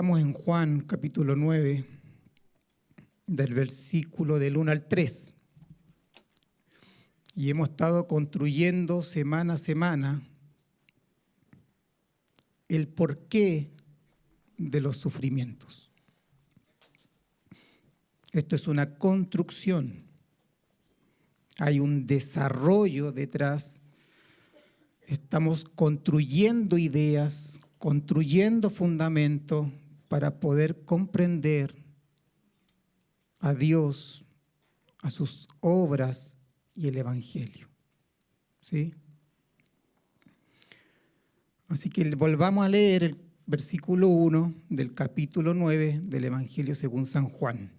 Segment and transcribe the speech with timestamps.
[0.00, 1.84] Estamos en Juan capítulo 9,
[3.26, 5.34] del versículo del 1 al 3.
[7.34, 10.22] Y hemos estado construyendo semana a semana
[12.70, 13.72] el porqué
[14.56, 15.90] de los sufrimientos.
[18.32, 20.04] Esto es una construcción.
[21.58, 23.82] Hay un desarrollo detrás.
[25.06, 29.70] Estamos construyendo ideas, construyendo fundamento
[30.10, 31.72] para poder comprender
[33.38, 34.24] a Dios,
[35.02, 36.36] a sus obras
[36.74, 37.68] y el Evangelio.
[38.60, 38.92] ¿Sí?
[41.68, 47.28] Así que volvamos a leer el versículo 1 del capítulo 9 del Evangelio según San
[47.28, 47.70] Juan.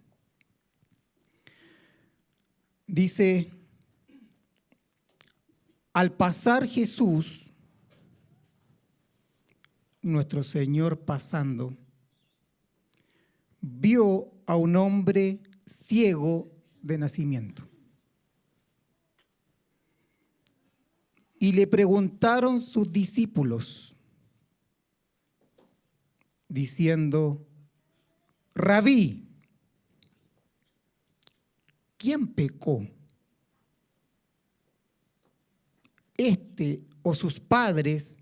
[2.87, 3.51] Dice,
[5.91, 7.51] al pasar Jesús
[10.01, 11.75] nuestro Señor pasando,
[13.61, 17.63] vio a un hombre ciego de nacimiento.
[21.39, 23.95] Y le preguntaron sus discípulos,
[26.47, 27.47] diciendo,
[28.53, 29.27] Rabí,
[31.97, 32.85] ¿quién pecó?
[36.17, 38.17] ¿Este o sus padres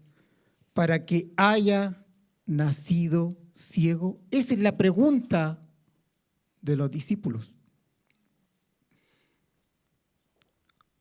[0.74, 2.06] para que haya
[2.46, 4.22] nacido ciego?
[4.32, 5.60] Esa es la pregunta
[6.62, 7.58] de los discípulos.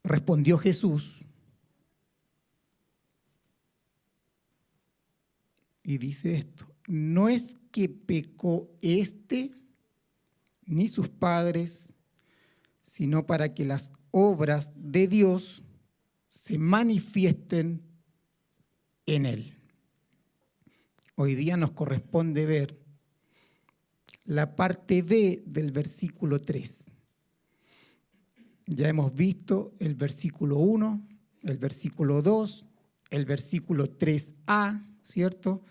[0.03, 1.25] Respondió Jesús
[5.83, 9.51] y dice esto, no es que pecó este
[10.65, 11.93] ni sus padres,
[12.81, 15.63] sino para que las obras de Dios
[16.29, 17.83] se manifiesten
[19.05, 19.58] en él
[21.21, 22.79] hoy día nos corresponde ver
[24.23, 26.85] la parte B del versículo 3.
[28.67, 31.07] Ya hemos visto el versículo 1,
[31.43, 32.65] el versículo 2,
[33.09, 35.61] el versículo 3a, ¿cierto?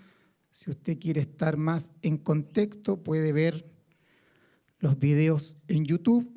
[0.50, 3.71] Si usted quiere estar más en contexto, puede ver
[4.81, 6.31] los videos en YouTube.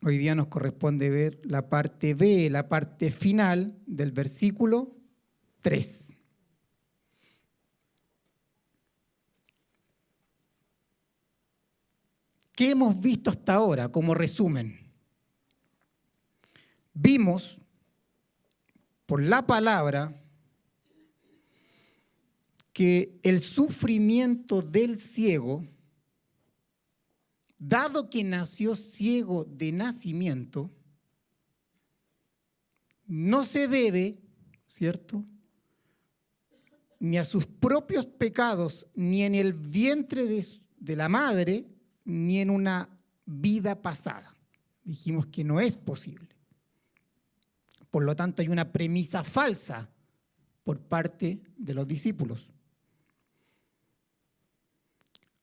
[0.00, 4.96] Hoy día nos corresponde ver la parte B, la parte final del versículo
[5.60, 6.15] 3.
[12.56, 14.80] ¿Qué hemos visto hasta ahora como resumen?
[16.94, 17.60] Vimos
[19.04, 20.18] por la palabra
[22.72, 25.66] que el sufrimiento del ciego,
[27.58, 30.70] dado que nació ciego de nacimiento,
[33.04, 34.18] no se debe,
[34.66, 35.26] ¿cierto?
[36.98, 40.42] Ni a sus propios pecados, ni en el vientre de,
[40.78, 41.75] de la madre,
[42.06, 42.88] ni en una
[43.26, 44.34] vida pasada.
[44.82, 46.28] Dijimos que no es posible.
[47.90, 49.90] Por lo tanto, hay una premisa falsa
[50.62, 52.50] por parte de los discípulos.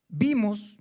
[0.08, 0.78] Vimos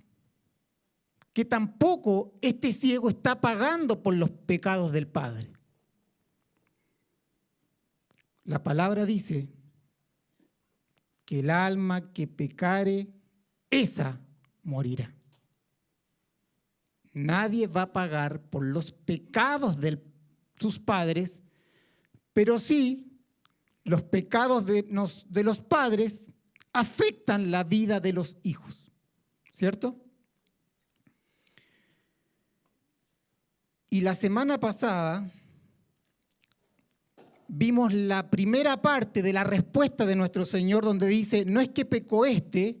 [1.33, 5.51] que tampoco este ciego está pagando por los pecados del Padre.
[8.45, 9.49] La palabra dice
[11.25, 13.07] que el alma que pecare,
[13.69, 14.21] esa
[14.63, 15.13] morirá.
[17.13, 20.03] Nadie va a pagar por los pecados de
[20.57, 21.41] sus padres,
[22.33, 23.13] pero sí
[23.83, 24.85] los pecados de,
[25.43, 26.31] los padres
[26.71, 28.91] afectan la vida de los hijos,
[29.51, 29.99] ¿cierto?
[33.89, 35.29] Y la semana pasada
[37.47, 41.85] vimos la primera parte de la respuesta de nuestro Señor donde dice, no es que
[41.85, 42.79] pecó este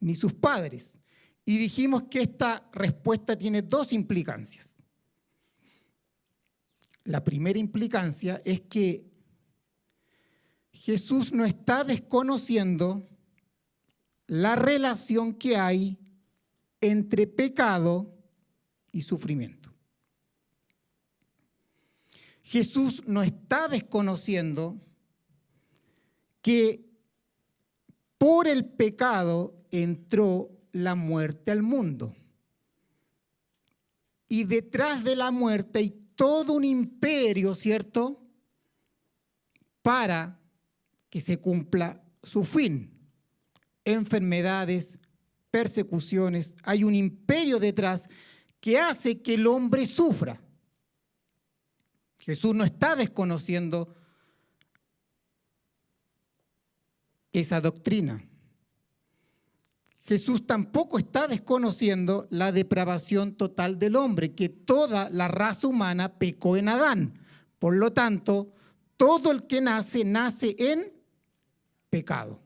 [0.00, 0.99] ni sus padres,
[1.50, 4.76] y dijimos que esta respuesta tiene dos implicancias.
[7.02, 9.10] La primera implicancia es que
[10.70, 13.08] Jesús no está desconociendo
[14.28, 15.98] la relación que hay
[16.80, 18.16] entre pecado
[18.92, 19.74] y sufrimiento.
[22.44, 24.80] Jesús no está desconociendo
[26.42, 26.88] que
[28.18, 32.14] por el pecado entró la muerte al mundo.
[34.28, 38.22] Y detrás de la muerte hay todo un imperio, ¿cierto?
[39.82, 40.40] Para
[41.08, 42.96] que se cumpla su fin.
[43.84, 44.98] Enfermedades,
[45.50, 48.08] persecuciones, hay un imperio detrás
[48.60, 50.40] que hace que el hombre sufra.
[52.20, 53.96] Jesús no está desconociendo
[57.32, 58.29] esa doctrina.
[60.10, 66.56] Jesús tampoco está desconociendo la depravación total del hombre, que toda la raza humana pecó
[66.56, 67.14] en Adán.
[67.60, 68.52] Por lo tanto,
[68.96, 70.92] todo el que nace, nace en
[71.90, 72.42] pecado.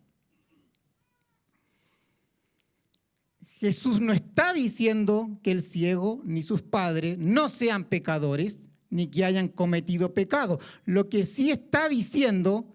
[3.60, 9.24] Jesús no está diciendo que el ciego ni sus padres no sean pecadores, ni que
[9.24, 10.60] hayan cometido pecado.
[10.84, 12.66] Lo que sí está diciendo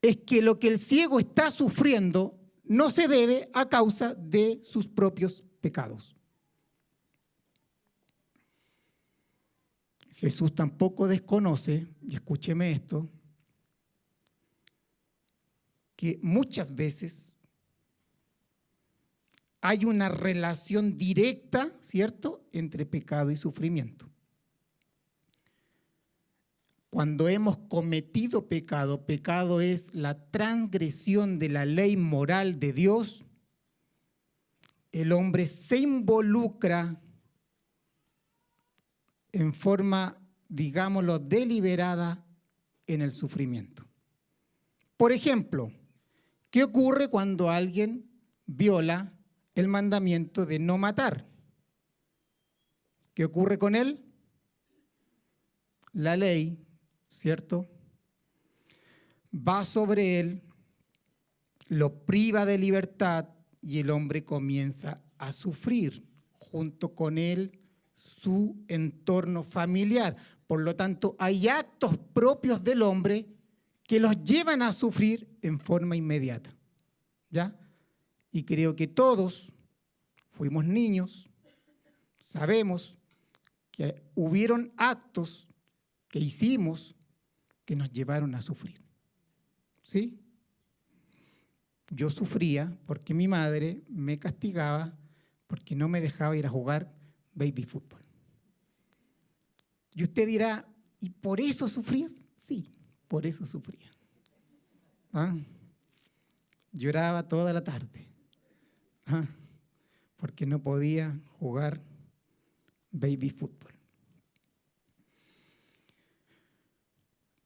[0.00, 2.38] es que lo que el ciego está sufriendo
[2.72, 6.16] no se debe a causa de sus propios pecados.
[10.14, 13.10] Jesús tampoco desconoce, y escúcheme esto,
[15.96, 17.34] que muchas veces
[19.60, 24.11] hay una relación directa, ¿cierto?, entre pecado y sufrimiento.
[26.92, 33.24] Cuando hemos cometido pecado, pecado es la transgresión de la ley moral de Dios,
[34.92, 37.00] el hombre se involucra
[39.32, 42.26] en forma, digámoslo, deliberada
[42.86, 43.86] en el sufrimiento.
[44.98, 45.72] Por ejemplo,
[46.50, 48.06] ¿qué ocurre cuando alguien
[48.44, 49.14] viola
[49.54, 51.26] el mandamiento de no matar?
[53.14, 54.04] ¿Qué ocurre con él?
[55.94, 56.62] La ley
[57.12, 57.68] ¿cierto?
[59.34, 60.42] Va sobre él,
[61.68, 63.28] lo priva de libertad
[63.60, 67.60] y el hombre comienza a sufrir junto con él
[67.96, 70.16] su entorno familiar.
[70.46, 73.26] Por lo tanto, hay actos propios del hombre
[73.84, 76.54] que los llevan a sufrir en forma inmediata.
[77.30, 77.58] ¿Ya?
[78.30, 79.52] Y creo que todos
[80.30, 81.30] fuimos niños,
[82.28, 82.98] sabemos
[83.70, 85.48] que hubieron actos
[86.08, 86.94] que hicimos
[87.72, 88.82] que nos llevaron a sufrir.
[89.82, 90.20] ¿Sí?
[91.88, 94.94] Yo sufría porque mi madre me castigaba
[95.46, 96.92] porque no me dejaba ir a jugar
[97.32, 98.04] baby fútbol.
[99.94, 100.68] Y usted dirá,
[101.00, 102.26] ¿y por eso sufrías?
[102.36, 102.70] Sí,
[103.08, 103.90] por eso sufría.
[105.14, 105.34] ¿Ah?
[106.72, 108.06] Lloraba toda la tarde
[109.06, 109.24] ¿Ah?
[110.18, 111.80] porque no podía jugar
[112.90, 113.71] baby fútbol.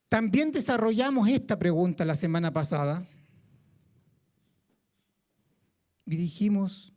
[0.08, 3.04] También desarrollamos esta pregunta la semana pasada
[6.06, 6.92] y dijimos,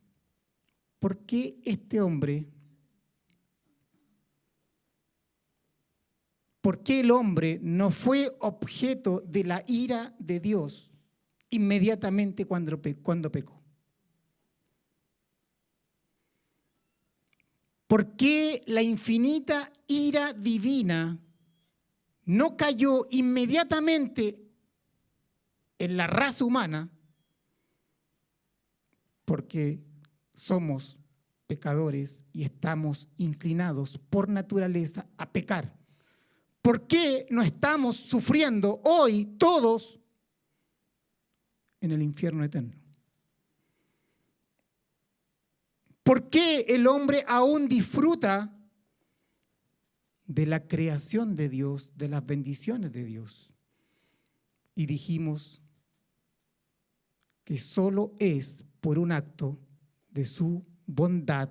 [1.00, 2.48] ¿por qué este hombre,
[6.62, 10.92] por qué el hombre no fue objeto de la ira de Dios
[11.50, 13.60] inmediatamente cuando, cuando pecó?
[17.88, 21.20] ¿Por qué la infinita ira divina
[22.30, 24.40] no cayó inmediatamente
[25.80, 26.92] en la raza humana
[29.26, 29.84] porque
[30.32, 31.00] somos
[31.48, 35.76] pecadores y estamos inclinados por naturaleza a pecar.
[36.62, 40.00] ¿Por qué no estamos sufriendo hoy todos
[41.82, 42.76] en el infierno eterno?
[46.04, 48.56] ¿Por qué el hombre aún disfruta
[50.30, 53.52] de la creación de Dios, de las bendiciones de Dios.
[54.76, 55.60] Y dijimos
[57.44, 59.60] que solo es por un acto
[60.12, 61.50] de su bondad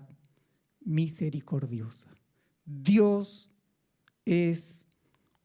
[0.80, 2.08] misericordiosa.
[2.64, 3.50] Dios
[4.24, 4.86] es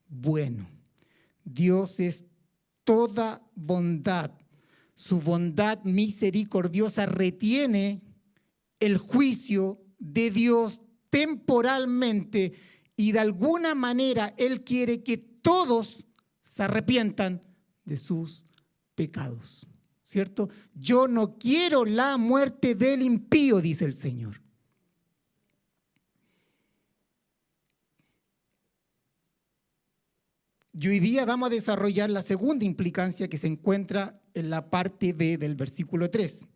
[0.08, 0.70] bueno.
[1.44, 2.25] Dios es
[2.84, 4.32] toda bondad.
[4.94, 8.04] Su bondad misericordiosa retiene
[8.80, 12.54] el juicio de Dios temporalmente
[12.96, 16.06] y de alguna manera Él quiere que todos
[16.44, 17.42] se arrepientan
[17.86, 18.44] de sus
[18.96, 19.68] pecados.
[20.04, 20.50] ¿Cierto?
[20.76, 24.44] Yo no quiero la muerte del impío, dice el Señor.
[30.74, 35.14] Y hoy día vamos a desarrollar la segunda implicancia que se encuentra en la parte
[35.14, 36.48] B del versículo 3.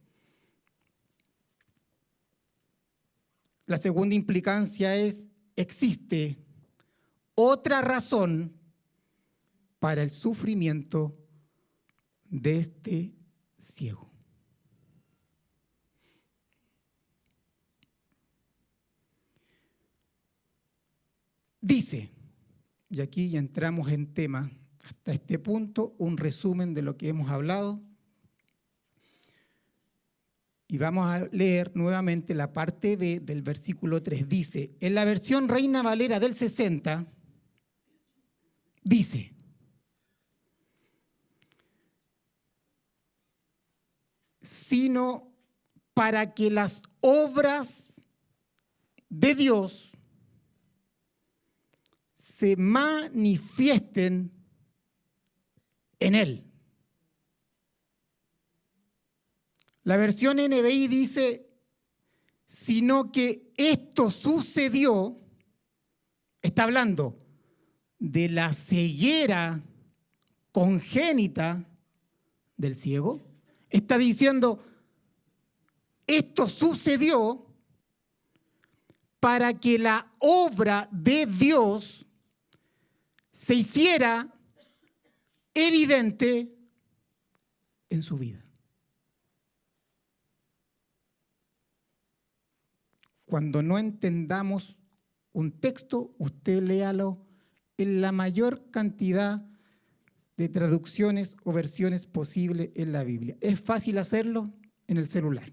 [3.67, 5.26] La segunda implicancia es
[5.57, 6.37] existe
[7.35, 8.53] otra razón
[9.79, 11.17] para el sufrimiento
[12.29, 13.13] de este
[13.57, 14.09] ciego.
[21.59, 22.11] Dice,
[22.89, 24.49] y aquí ya entramos en tema,
[24.85, 27.81] hasta este punto, un resumen de lo que hemos hablado.
[30.67, 34.27] Y vamos a leer nuevamente la parte B del versículo 3.
[34.27, 37.07] Dice, en la versión Reina Valera del 60,
[38.83, 39.33] dice,
[44.41, 45.33] sino
[45.93, 48.05] para que las obras
[49.09, 49.91] de Dios
[52.15, 54.31] se manifiesten
[55.99, 56.43] en Él.
[59.87, 61.49] La versión NBI dice,
[62.45, 65.17] sino que esto sucedió,
[66.41, 67.25] está hablando
[67.97, 69.63] de la ceguera
[70.51, 71.65] congénita
[72.57, 73.21] del ciego,
[73.69, 74.61] está diciendo,
[76.05, 77.45] esto sucedió
[79.21, 82.05] para que la obra de Dios
[83.31, 84.35] se hiciera
[85.53, 86.53] evidente
[87.89, 88.46] en su vida.
[93.27, 94.77] Cuando no entendamos
[95.33, 97.27] un texto, usted léalo
[97.77, 99.45] en la mayor cantidad
[100.37, 103.35] de traducciones o versiones posible en la Biblia.
[103.41, 104.53] Es fácil hacerlo
[104.87, 105.51] en el celular.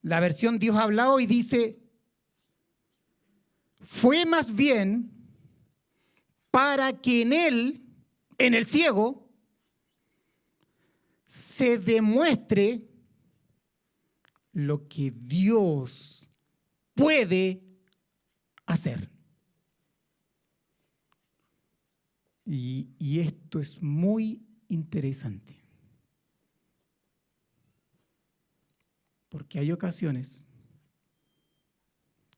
[0.00, 1.82] La versión Dios ha hablado y dice,
[3.80, 5.10] fue más bien
[6.52, 7.82] para que en él,
[8.38, 9.28] en el ciego,
[11.26, 12.92] se demuestre
[14.52, 16.11] lo que Dios
[16.94, 17.62] puede
[18.66, 19.10] hacer.
[22.44, 25.56] Y, y, esto es muy interesante.
[29.28, 30.44] Porque hay ocasiones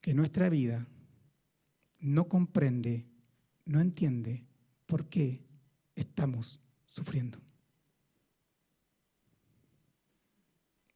[0.00, 0.86] que nuestra vida
[1.98, 3.06] no comprende,
[3.64, 4.44] no entiende
[4.86, 5.42] por qué
[5.96, 7.40] estamos sufriendo.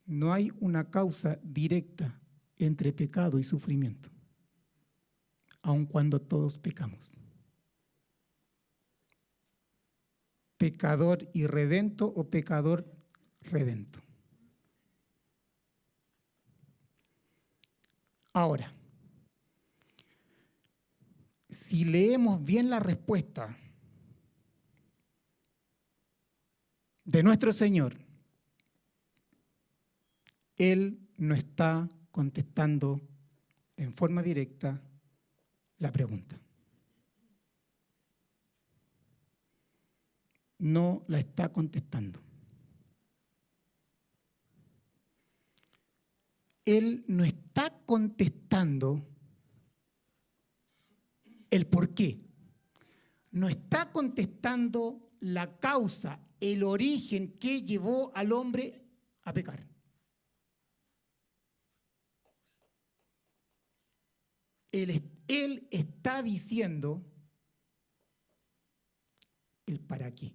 [0.04, 2.20] No hay una causa directa
[2.58, 4.10] entre pecado y sufrimiento,
[5.62, 7.12] aun cuando todos pecamos.
[10.56, 12.84] Pecador irredento o pecador
[13.42, 14.00] redento.
[18.32, 18.72] Ahora,
[21.48, 23.56] si leemos bien la respuesta
[27.04, 27.96] de nuestro Señor,
[30.56, 31.88] Él no está
[32.18, 33.00] contestando
[33.76, 34.82] en forma directa
[35.78, 36.36] la pregunta.
[40.58, 42.18] No la está contestando.
[46.64, 49.06] Él no está contestando
[51.50, 52.18] el por qué.
[53.30, 58.82] No está contestando la causa, el origen que llevó al hombre
[59.22, 59.77] a pecar.
[64.72, 67.04] Él, está diciendo
[69.66, 70.32] el para qué.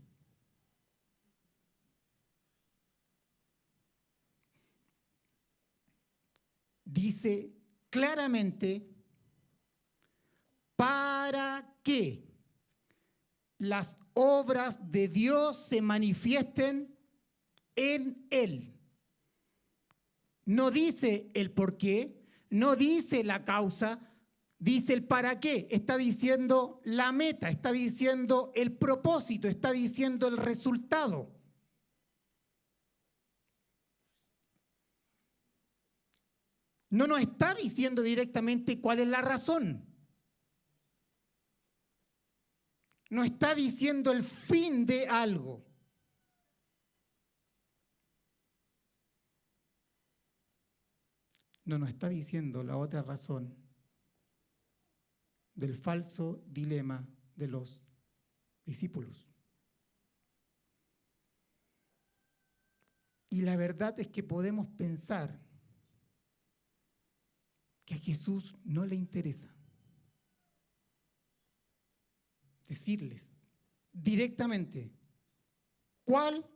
[6.86, 7.52] Dice
[7.90, 8.88] claramente
[10.76, 12.24] para que
[13.58, 16.96] las obras de Dios se manifiesten
[17.76, 18.74] en Él.
[20.46, 24.13] No dice el por qué, no dice la causa,
[24.64, 25.68] dice el para qué.
[25.70, 31.32] Está diciendo la meta, está diciendo el propósito, está diciendo el resultado.
[36.90, 39.90] No nos está diciendo directamente cuál es la razón.
[43.10, 45.64] no está diciendo el fin de algo.
[51.66, 53.63] No nos está diciendo la otra razón
[55.56, 57.82] del falso dilema de los
[58.66, 59.30] discípulos.
[63.30, 65.42] Y la verdad es que podemos pensar
[67.86, 69.54] que a Jesús no le interesa
[72.68, 73.34] decirles
[73.92, 74.92] directamente
[76.04, 76.50] cuál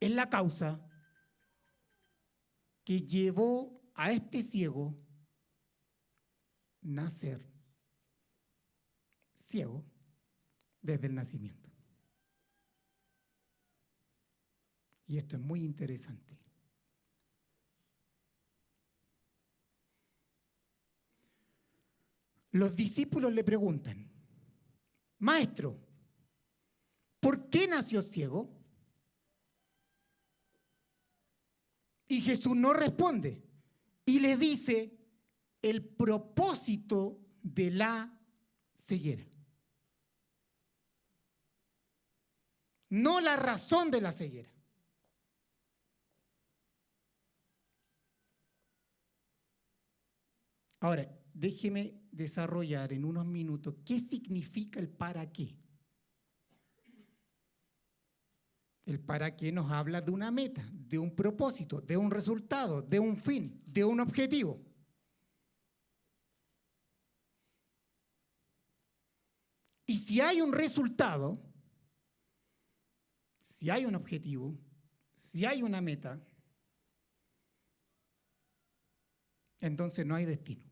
[0.00, 0.80] es la causa
[2.84, 4.96] que llevó a este ciego
[6.80, 7.57] nacer
[9.48, 9.84] ciego
[10.82, 11.68] desde el nacimiento.
[15.06, 16.38] Y esto es muy interesante.
[22.50, 24.10] Los discípulos le preguntan,
[25.18, 25.78] Maestro,
[27.20, 28.54] ¿por qué nació ciego?
[32.06, 33.42] Y Jesús no responde
[34.04, 34.98] y le dice
[35.60, 38.18] el propósito de la
[38.74, 39.26] ceguera.
[42.90, 44.50] no la razón de la ceguera.
[50.80, 55.56] Ahora, déjeme desarrollar en unos minutos qué significa el para qué.
[58.84, 62.98] El para qué nos habla de una meta, de un propósito, de un resultado, de
[62.98, 64.64] un fin, de un objetivo.
[69.84, 71.47] Y si hay un resultado,
[73.58, 74.56] si hay un objetivo,
[75.14, 76.24] si hay una meta,
[79.58, 80.64] entonces no hay destino.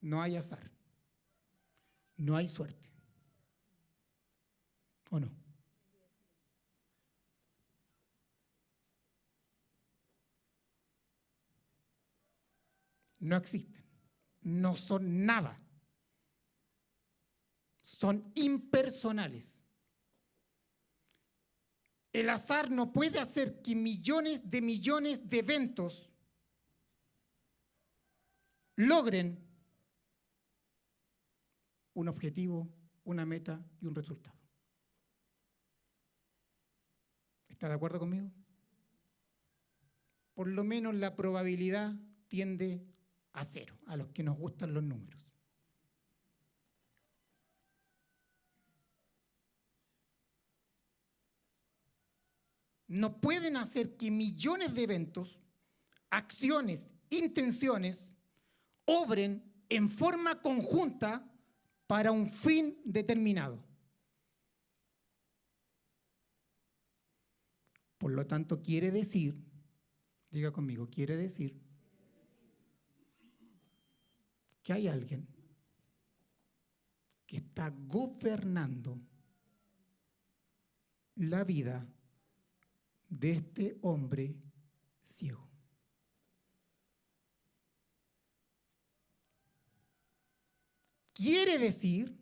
[0.00, 0.70] No hay azar.
[2.16, 2.88] No hay suerte.
[5.10, 5.34] ¿O no?
[13.18, 13.84] No existen.
[14.42, 15.60] No son nada.
[17.82, 19.55] Son impersonales.
[22.16, 26.10] El azar no puede hacer que millones de millones de eventos
[28.74, 29.38] logren
[31.92, 32.72] un objetivo,
[33.04, 34.34] una meta y un resultado.
[37.48, 38.32] ¿Está de acuerdo conmigo?
[40.32, 41.96] Por lo menos la probabilidad
[42.28, 42.82] tiende
[43.32, 45.25] a cero, a los que nos gustan los números.
[52.88, 55.40] No pueden hacer que millones de eventos,
[56.10, 58.12] acciones, intenciones,
[58.84, 61.28] obren en forma conjunta
[61.86, 63.64] para un fin determinado.
[67.98, 69.36] Por lo tanto, quiere decir,
[70.30, 71.60] diga conmigo, quiere decir
[74.62, 75.26] que hay alguien
[77.26, 79.00] que está gobernando
[81.16, 81.88] la vida
[83.08, 84.36] de este hombre
[85.02, 85.46] ciego.
[91.12, 92.14] Quiere decir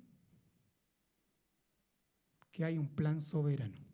[2.52, 3.84] que hay un plan soberano.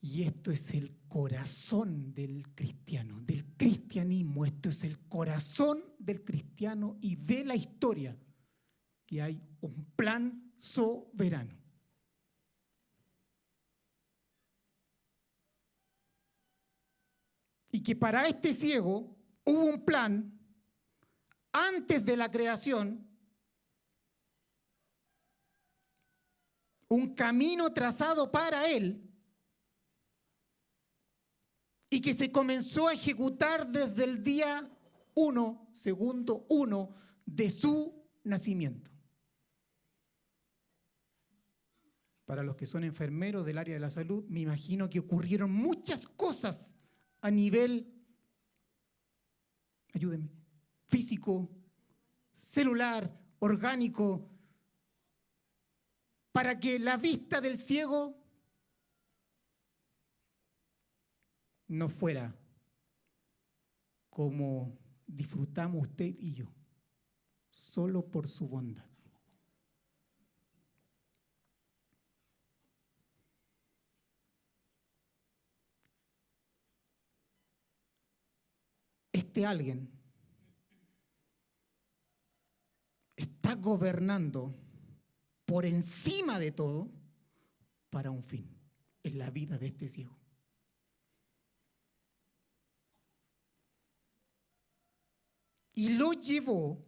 [0.00, 4.44] Y esto es el corazón del cristiano, del cristianismo.
[4.44, 8.18] Esto es el corazón del cristiano y de la historia,
[9.06, 11.59] que hay un plan soberano.
[17.70, 20.38] Y que para este ciego hubo un plan
[21.52, 23.08] antes de la creación,
[26.88, 29.08] un camino trazado para él
[31.88, 34.70] y que se comenzó a ejecutar desde el día
[35.14, 36.94] uno, segundo uno
[37.26, 38.90] de su nacimiento.
[42.24, 46.06] Para los que son enfermeros del área de la salud, me imagino que ocurrieron muchas
[46.06, 46.74] cosas
[47.20, 47.92] a nivel,
[49.92, 50.30] ayúdenme,
[50.86, 51.50] físico,
[52.34, 54.28] celular, orgánico,
[56.32, 58.16] para que la vista del ciego
[61.68, 62.36] no fuera
[64.08, 66.46] como disfrutamos usted y yo,
[67.50, 68.89] solo por su bondad.
[79.46, 79.90] Alguien
[83.16, 84.54] está gobernando
[85.44, 86.90] por encima de todo
[87.90, 88.48] para un fin,
[89.02, 90.16] en la vida de este ciego.
[95.74, 96.84] Y lo llevó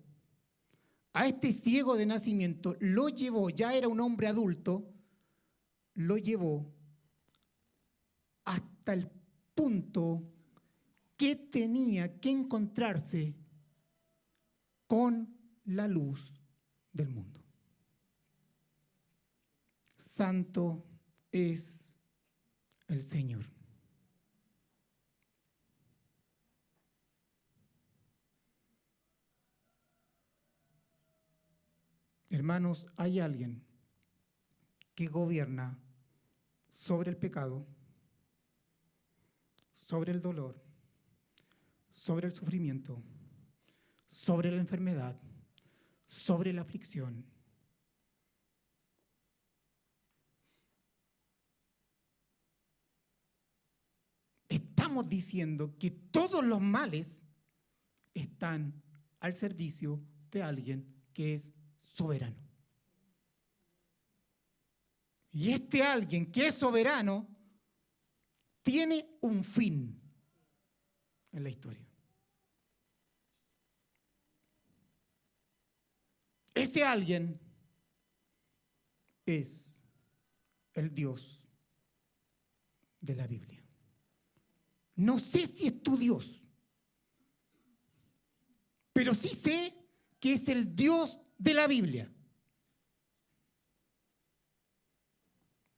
[1.12, 4.88] a este ciego de nacimiento, lo llevó, ya era un hombre adulto,
[5.95, 6.73] lo llevó
[8.45, 9.11] hasta el
[9.55, 10.32] punto
[11.23, 13.37] que tenía que encontrarse
[14.89, 16.35] con la luz
[16.93, 17.41] del mundo.
[19.97, 20.85] Santo
[21.31, 21.95] es
[22.89, 23.47] el Señor.
[32.31, 33.65] Hermanos, hay alguien
[34.97, 35.79] que gobierna
[36.69, 37.65] sobre el pecado,
[39.71, 40.72] sobre el dolor,
[42.03, 43.01] sobre el sufrimiento,
[44.09, 45.17] sobre la enfermedad,
[46.09, 47.25] sobre la aflicción.
[54.49, 57.23] Estamos diciendo que todos los males
[58.12, 58.83] están
[59.21, 61.53] al servicio de alguien que es
[61.95, 62.37] soberano.
[65.31, 67.29] Y este alguien que es soberano
[68.61, 70.01] tiene un fin.
[71.35, 71.91] en la historia.
[76.55, 77.41] Ese alguien
[79.25, 79.75] es
[80.75, 81.43] el Dios
[83.01, 83.62] de la Biblia.
[84.97, 86.43] No sé si es tu Dios,
[88.93, 89.75] pero sí sé
[90.21, 92.12] que es el Dios de la Biblia.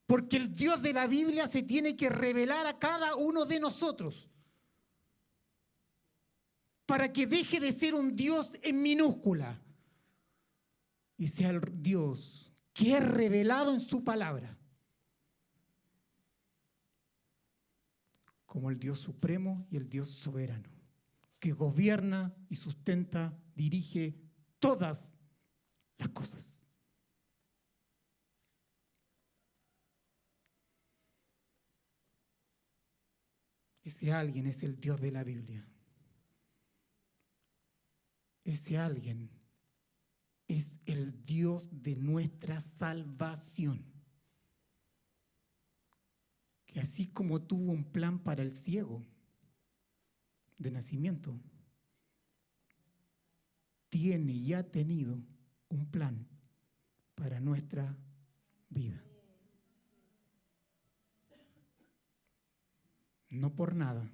[0.07, 4.29] Porque el Dios de la Biblia se tiene que revelar a cada uno de nosotros
[6.85, 9.63] para que deje de ser un Dios en minúscula
[11.16, 14.59] y sea el Dios que es revelado en su palabra
[18.55, 20.70] como el Dios supremo y el Dios soberano,
[21.40, 24.14] que gobierna y sustenta, dirige
[24.61, 25.16] todas
[25.98, 26.62] las cosas.
[33.83, 35.66] Ese alguien es el Dios de la Biblia.
[38.44, 39.31] Ese alguien
[40.47, 43.85] es el Dios de nuestra salvación.
[46.67, 49.05] Que así como tuvo un plan para el ciego
[50.59, 51.39] de nacimiento,
[53.89, 55.19] tiene y ha tenido
[55.69, 56.27] un plan
[57.15, 57.97] para nuestra
[58.69, 59.03] vida.
[63.31, 64.11] No por nada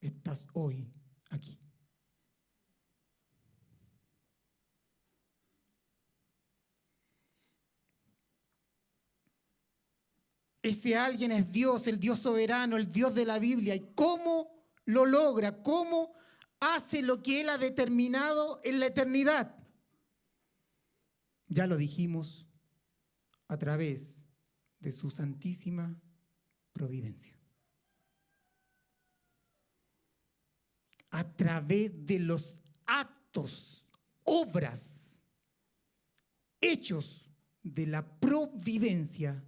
[0.00, 0.88] estás hoy
[1.30, 1.58] aquí.
[10.62, 13.74] Ese alguien es Dios, el Dios soberano, el Dios de la Biblia.
[13.74, 14.50] ¿Y cómo
[14.84, 15.62] lo logra?
[15.62, 16.12] ¿Cómo
[16.60, 19.56] hace lo que Él ha determinado en la eternidad?
[21.48, 22.46] Ya lo dijimos
[23.48, 24.18] a través
[24.78, 26.00] de su santísima
[26.72, 27.36] providencia.
[31.10, 33.84] A través de los actos,
[34.22, 35.18] obras,
[36.60, 37.28] hechos
[37.62, 39.44] de la providencia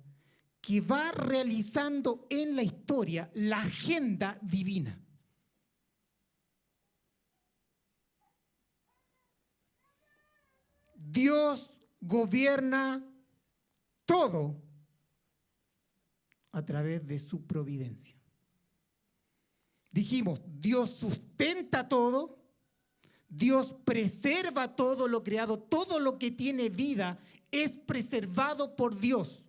[0.62, 4.96] que va realizando en la historia la agenda divina.
[10.94, 11.68] Dios
[12.00, 13.04] gobierna
[14.06, 14.62] todo
[16.52, 18.16] a través de su providencia.
[19.90, 22.38] Dijimos, Dios sustenta todo,
[23.28, 27.18] Dios preserva todo lo creado, todo lo que tiene vida
[27.50, 29.41] es preservado por Dios.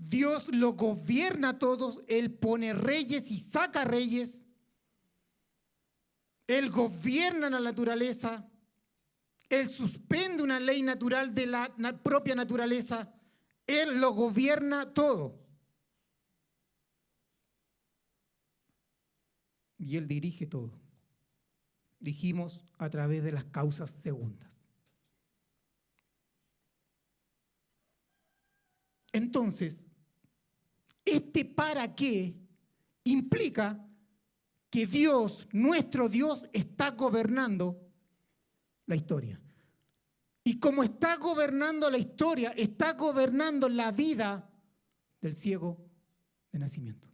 [0.00, 4.46] Dios lo gobierna a todos, Él pone reyes y saca reyes.
[6.46, 8.48] Él gobierna la naturaleza.
[9.50, 13.12] Él suspende una ley natural de la propia naturaleza.
[13.66, 15.44] Él lo gobierna todo.
[19.78, 20.78] Y Él dirige todo.
[21.98, 24.60] Dijimos a través de las causas segundas.
[29.12, 29.87] Entonces,
[31.12, 32.34] este para qué
[33.04, 33.84] implica
[34.70, 37.80] que Dios, nuestro Dios, está gobernando
[38.86, 39.40] la historia.
[40.44, 44.50] Y como está gobernando la historia, está gobernando la vida
[45.20, 45.84] del ciego
[46.52, 47.08] de nacimiento.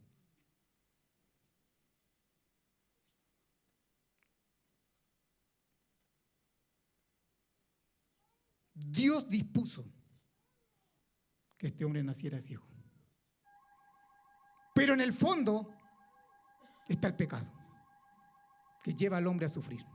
[8.73, 9.85] Dios dispuso
[11.57, 12.64] que este hombre naciera ciego.
[14.75, 15.73] Pero en el fondo
[16.89, 17.47] está el pecado,
[18.83, 19.85] que lleva al hombre a sufrir.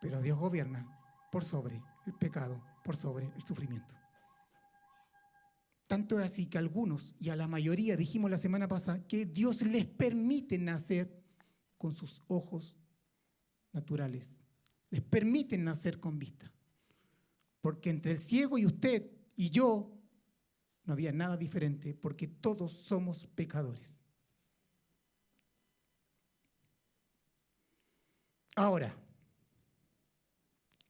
[0.00, 0.84] Pero Dios gobierna
[1.30, 3.94] por sobre el pecado, por sobre el sufrimiento.
[5.86, 9.62] Tanto es así que algunos y a la mayoría dijimos la semana pasada que Dios
[9.62, 11.24] les permite nacer
[11.78, 12.76] con sus ojos
[13.72, 14.42] naturales.
[14.90, 16.52] Les permite nacer con vista.
[17.60, 19.97] Porque entre el ciego y usted y yo
[20.88, 24.00] no había nada diferente porque todos somos pecadores.
[28.56, 28.96] Ahora,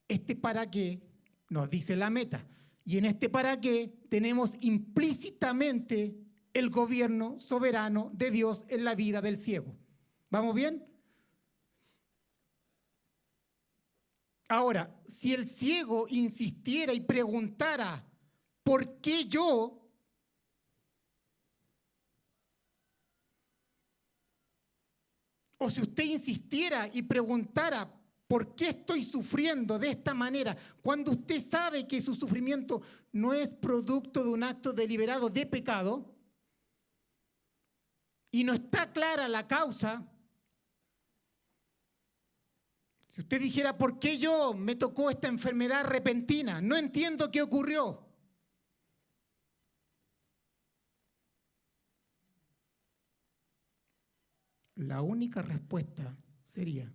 [0.07, 1.01] este para qué
[1.49, 2.47] nos dice la meta.
[2.85, 6.17] Y en este para qué tenemos implícitamente
[6.53, 9.75] el gobierno soberano de Dios en la vida del ciego.
[10.29, 10.87] ¿Vamos bien?
[14.47, 18.09] Ahora, si el ciego insistiera y preguntara,
[18.63, 19.78] ¿por qué yo?
[25.59, 27.89] O si usted insistiera y preguntara,
[28.27, 30.57] ¿por qué estoy sufriendo de esta manera?
[30.81, 36.15] Cuando usted sabe que su sufrimiento no es producto de un acto deliberado de pecado,
[38.31, 40.07] y no está clara la causa,
[43.11, 46.61] si usted dijera, ¿por qué yo me tocó esta enfermedad repentina?
[46.61, 48.08] No entiendo qué ocurrió.
[54.79, 56.89] La única respuesta sería,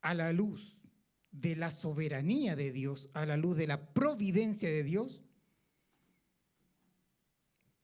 [0.00, 0.80] a la luz
[1.32, 5.24] de la soberanía de Dios, a la luz de la providencia de Dios,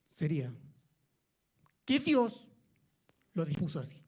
[0.09, 0.55] sería
[1.83, 2.47] que Dios
[3.33, 4.01] lo dispuso así.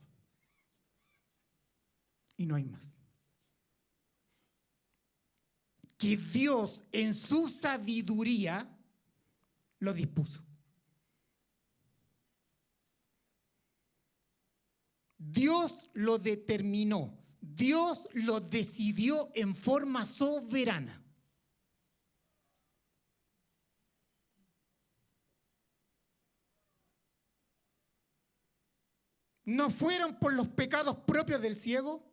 [2.38, 2.96] Y no hay más.
[5.98, 8.74] Que Dios en su sabiduría
[9.80, 10.47] lo dispuso.
[15.32, 21.04] Dios lo determinó, Dios lo decidió en forma soberana.
[29.44, 32.06] ¿No fueron por los pecados propios del ciego?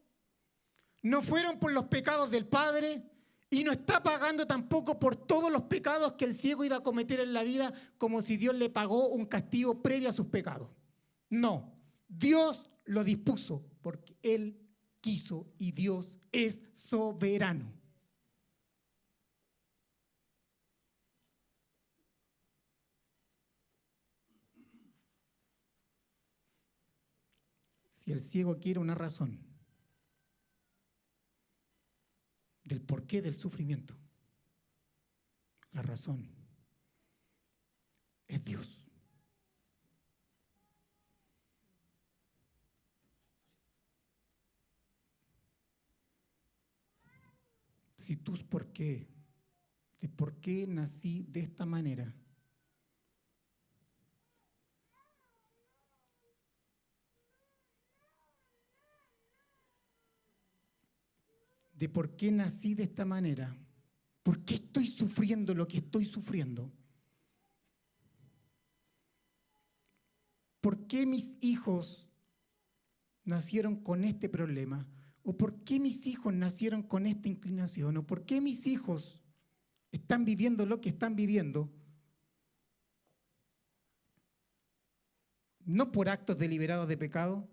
[1.02, 3.10] ¿No fueron por los pecados del Padre?
[3.50, 7.20] Y no está pagando tampoco por todos los pecados que el ciego iba a cometer
[7.20, 10.70] en la vida como si Dios le pagó un castigo previo a sus pecados.
[11.28, 11.76] No,
[12.08, 14.60] Dios lo dispuso porque Él
[15.00, 17.72] quiso y Dios es soberano.
[27.90, 29.38] Si el ciego quiere una razón
[32.64, 33.94] del porqué del sufrimiento,
[35.72, 36.28] la razón
[38.28, 38.83] es Dios.
[48.04, 49.08] Si por qué,
[50.00, 52.14] de por qué nací de esta manera.
[61.72, 63.56] De por qué nací de esta manera.
[64.22, 66.70] ¿Por qué estoy sufriendo lo que estoy sufriendo?
[70.60, 72.06] ¿Por qué mis hijos
[73.24, 74.86] nacieron con este problema?
[75.24, 77.96] ¿O por qué mis hijos nacieron con esta inclinación?
[77.96, 79.22] ¿O por qué mis hijos
[79.90, 81.72] están viviendo lo que están viviendo?
[85.64, 87.48] No por actos deliberados de pecado.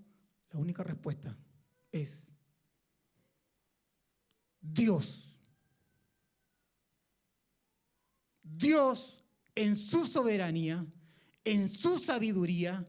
[0.51, 1.37] La única respuesta
[1.93, 2.27] es
[4.59, 5.39] Dios.
[8.43, 9.23] Dios
[9.55, 10.85] en su soberanía,
[11.45, 12.85] en su sabiduría,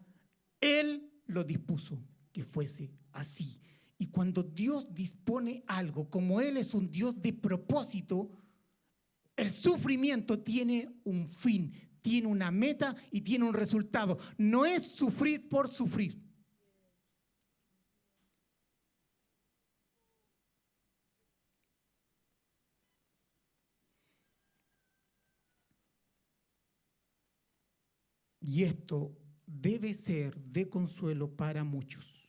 [0.61, 3.61] Él lo dispuso que fuese así.
[4.02, 8.32] Y cuando Dios dispone algo, como Él es un Dios de propósito,
[9.36, 14.18] el sufrimiento tiene un fin, tiene una meta y tiene un resultado.
[14.36, 16.20] No es sufrir por sufrir.
[28.40, 32.21] Y esto debe ser de consuelo para muchos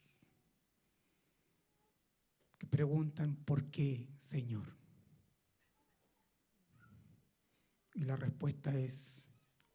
[2.73, 4.75] preguntan, ¿por qué, Señor?
[7.93, 9.29] Y la respuesta es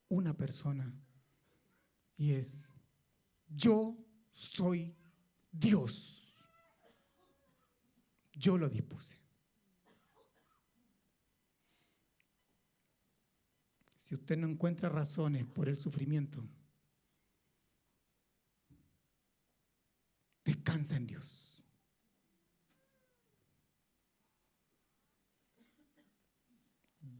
[0.08, 0.92] una persona
[2.16, 2.68] y es,
[3.46, 3.96] yo
[4.32, 4.96] soy
[5.52, 6.34] Dios.
[8.32, 9.16] Yo lo dispuse.
[13.94, 16.44] Si usted no encuentra razones por el sufrimiento,
[20.42, 21.47] descansa en Dios.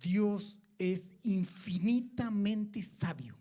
[0.00, 3.36] Dios es infinitamente sabio.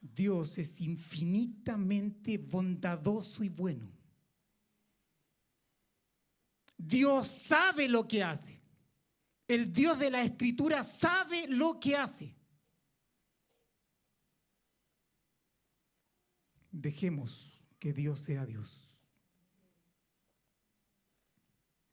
[0.00, 3.90] Dios es infinitamente bondadoso y bueno.
[6.76, 8.60] Dios sabe lo que hace.
[9.48, 12.36] El Dios de la Escritura sabe lo que hace.
[16.70, 18.90] Dejemos que Dios sea Dios.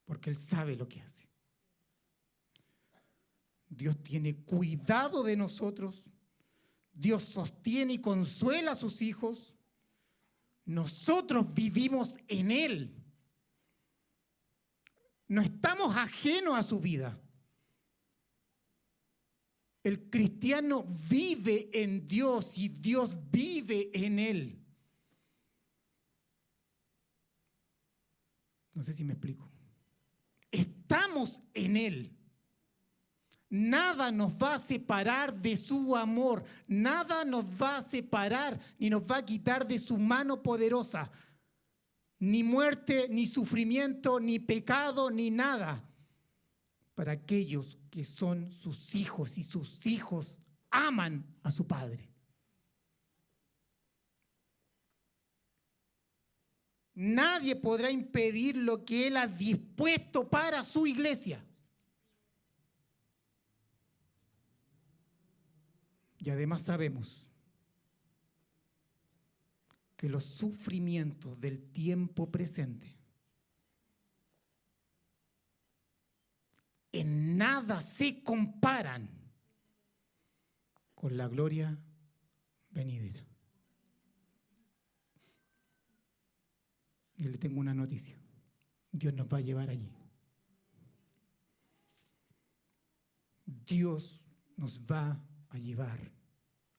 [0.04, 1.25] Porque Él sabe lo que hace.
[3.76, 5.96] Dios tiene cuidado de nosotros.
[6.94, 9.54] Dios sostiene y consuela a sus hijos.
[10.66, 12.96] Nosotros vivimos en Él.
[15.28, 17.20] No estamos ajenos a su vida.
[19.84, 24.66] El cristiano vive en Dios y Dios vive en Él.
[28.74, 29.50] No sé si me explico.
[30.50, 32.15] Estamos en Él.
[33.56, 39.10] Nada nos va a separar de su amor, nada nos va a separar ni nos
[39.10, 41.10] va a quitar de su mano poderosa.
[42.20, 45.82] Ni muerte, ni sufrimiento, ni pecado, ni nada.
[46.96, 50.40] Para aquellos que son sus hijos y sus hijos
[50.70, 52.12] aman a su Padre.
[56.94, 61.42] Nadie podrá impedir lo que Él ha dispuesto para su iglesia.
[66.26, 67.28] Y además sabemos
[69.96, 72.98] que los sufrimientos del tiempo presente
[76.92, 79.08] en nada se comparan
[80.96, 81.78] con la gloria
[82.72, 83.24] venidera.
[87.18, 88.18] Y le tengo una noticia.
[88.92, 89.94] Dios nos va a llevar allí.
[93.46, 94.24] Dios
[94.58, 96.15] nos va a llevar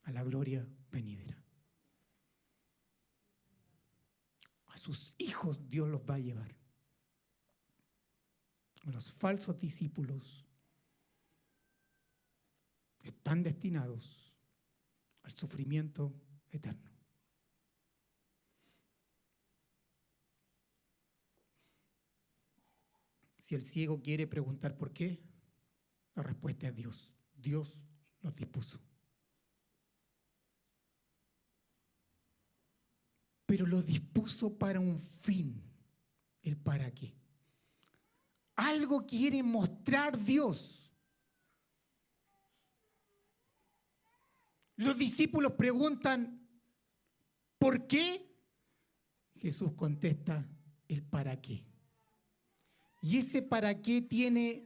[0.06, 1.36] a la gloria venidera.
[4.66, 6.54] A sus hijos Dios los va a llevar.
[8.84, 10.46] Los falsos discípulos
[13.02, 14.32] están destinados
[15.22, 16.14] al sufrimiento
[16.50, 16.92] eterno.
[23.40, 25.20] Si el ciego quiere preguntar por qué,
[26.14, 27.12] la respuesta es Dios.
[27.34, 27.82] Dios
[28.20, 28.85] los dispuso.
[33.46, 35.62] Pero lo dispuso para un fin.
[36.42, 37.14] ¿El para qué?
[38.56, 40.90] Algo quiere mostrar Dios.
[44.76, 46.46] Los discípulos preguntan,
[47.58, 48.26] ¿por qué?
[49.36, 50.46] Jesús contesta,
[50.88, 51.64] el para qué.
[53.02, 54.65] Y ese para qué tiene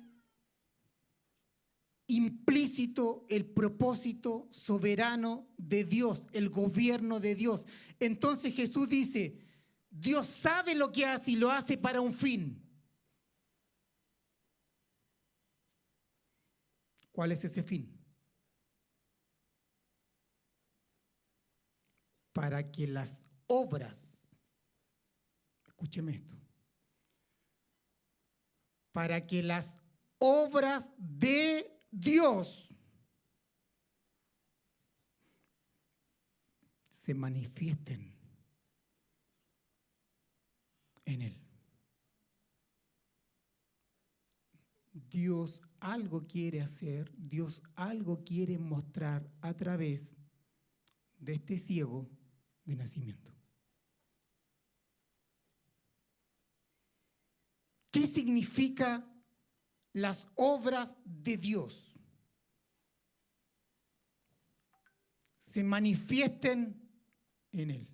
[2.11, 7.65] implícito el propósito soberano de Dios, el gobierno de Dios.
[7.99, 9.39] Entonces Jesús dice,
[9.91, 12.63] Dios sabe lo que hace y lo hace para un fin.
[17.13, 17.97] ¿Cuál es ese fin?
[22.33, 24.29] Para que las obras,
[25.67, 26.37] escúcheme esto,
[28.93, 29.77] para que las
[30.19, 32.69] obras de Dios
[36.91, 38.15] se manifiesten
[41.05, 41.37] en Él.
[44.93, 50.15] Dios algo quiere hacer, Dios algo quiere mostrar a través
[51.19, 52.09] de este ciego
[52.65, 53.35] de nacimiento.
[57.91, 59.10] ¿Qué significa
[59.93, 61.97] las obras de Dios?
[65.39, 66.89] Se manifiesten
[67.53, 67.89] en Él.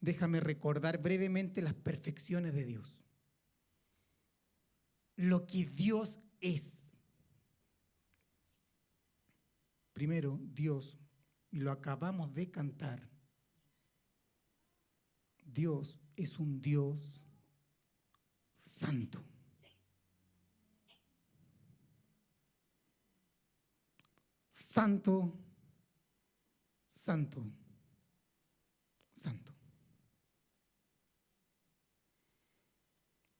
[0.00, 2.94] Déjame recordar brevemente las perfecciones de Dios.
[5.16, 6.98] Lo que Dios es.
[9.94, 10.98] Primero, Dios,
[11.50, 13.08] y lo acabamos de cantar,
[15.44, 17.24] Dios es un Dios
[18.52, 19.22] santo.
[24.50, 25.38] Santo,
[26.88, 27.44] santo,
[29.12, 29.52] santo.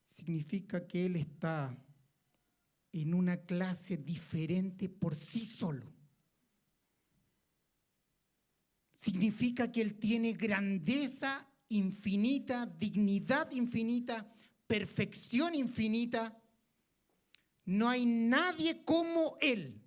[0.04, 1.76] Significa que Él está
[2.92, 5.92] en una clase diferente por sí solo.
[8.94, 14.30] Significa que Él tiene grandeza infinita, dignidad infinita,
[14.66, 16.40] perfección infinita.
[17.64, 19.80] No hay nadie como Él.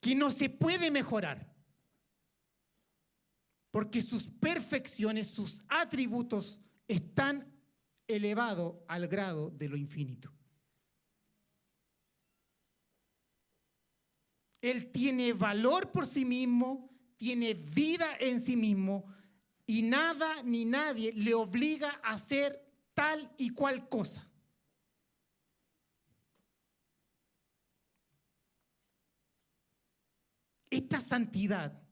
[0.00, 1.54] Que no se puede mejorar.
[3.70, 7.52] Porque sus perfecciones, sus atributos están
[8.06, 10.32] elevados al grado de lo infinito.
[14.60, 19.04] Él tiene valor por sí mismo, tiene vida en sí mismo
[19.66, 22.62] y nada ni nadie le obliga a hacer
[22.94, 24.30] tal y cual cosa.
[30.70, 31.82] Esta santidad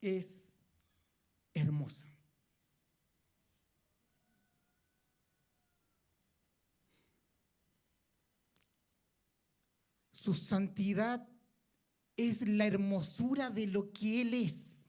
[0.00, 0.56] es
[1.54, 2.05] hermosa.
[10.26, 11.24] Su santidad
[12.16, 14.88] es la hermosura de lo que Él es.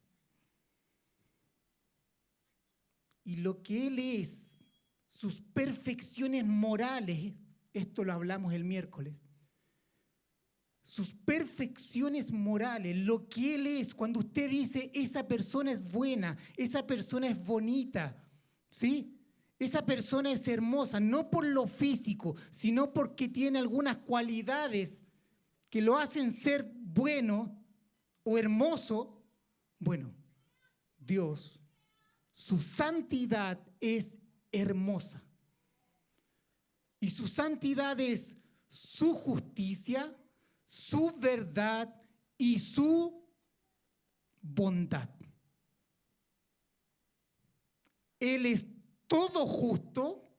[3.23, 4.63] Y lo que Él es,
[5.05, 7.35] sus perfecciones morales,
[7.71, 9.13] esto lo hablamos el miércoles,
[10.81, 16.87] sus perfecciones morales, lo que Él es, cuando usted dice, esa persona es buena, esa
[16.87, 18.27] persona es bonita,
[18.71, 19.21] ¿sí?
[19.59, 25.03] Esa persona es hermosa, no por lo físico, sino porque tiene algunas cualidades
[25.69, 27.63] que lo hacen ser bueno
[28.23, 29.23] o hermoso.
[29.79, 30.13] Bueno,
[30.97, 31.59] Dios,
[32.33, 34.17] su santidad es
[34.51, 35.23] hermosa.
[36.99, 38.35] Y su santidad es
[38.69, 40.15] su justicia,
[40.65, 41.93] su verdad
[42.37, 43.27] y su
[44.41, 45.09] bondad.
[48.19, 48.65] Él es
[49.07, 50.35] todo justo,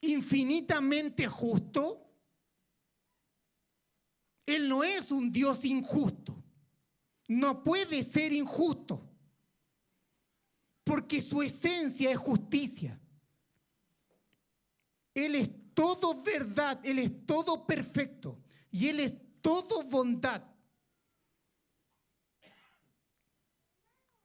[0.00, 2.09] infinitamente justo.
[4.50, 6.42] Él no es un Dios injusto.
[7.28, 9.08] No puede ser injusto.
[10.84, 13.00] Porque su esencia es justicia.
[15.14, 18.40] Él es todo verdad, Él es todo perfecto
[18.70, 20.44] y Él es todo bondad.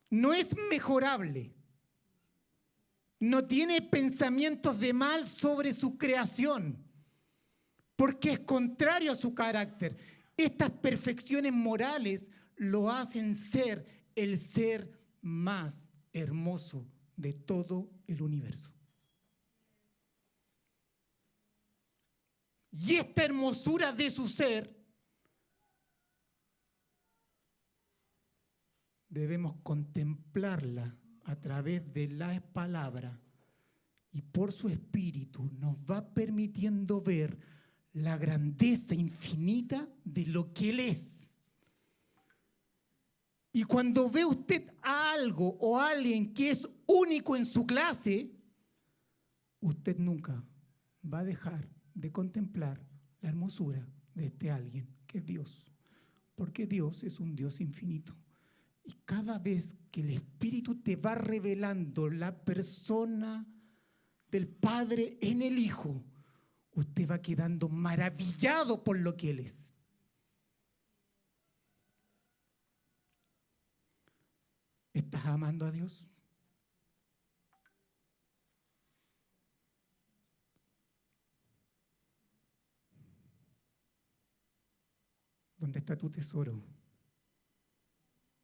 [0.09, 1.53] No es mejorable.
[3.19, 6.77] No tiene pensamientos de mal sobre su creación,
[7.95, 10.14] porque es contrario a su carácter.
[10.37, 18.71] Estas perfecciones morales lo hacen ser el ser más hermoso de todo el universo.
[22.71, 24.75] Y esta hermosura de su ser
[29.07, 33.21] debemos contemplarla a través de la palabra
[34.11, 37.37] y por su espíritu nos va permitiendo ver
[37.95, 41.33] la grandeza infinita de lo que Él es.
[43.53, 48.31] Y cuando ve usted a algo o a alguien que es único en su clase,
[49.61, 50.43] usted nunca
[51.01, 52.85] va a dejar de contemplar
[53.21, 55.71] la hermosura de este alguien que es Dios.
[56.35, 58.13] Porque Dios es un Dios infinito.
[58.83, 63.47] Y cada vez que el Espíritu te va revelando la persona
[64.29, 66.03] del Padre en el Hijo,
[66.75, 69.71] usted va quedando maravillado por lo que Él es.
[74.93, 76.05] ¿Estás amando a Dios?
[85.57, 86.61] ¿Dónde está tu tesoro?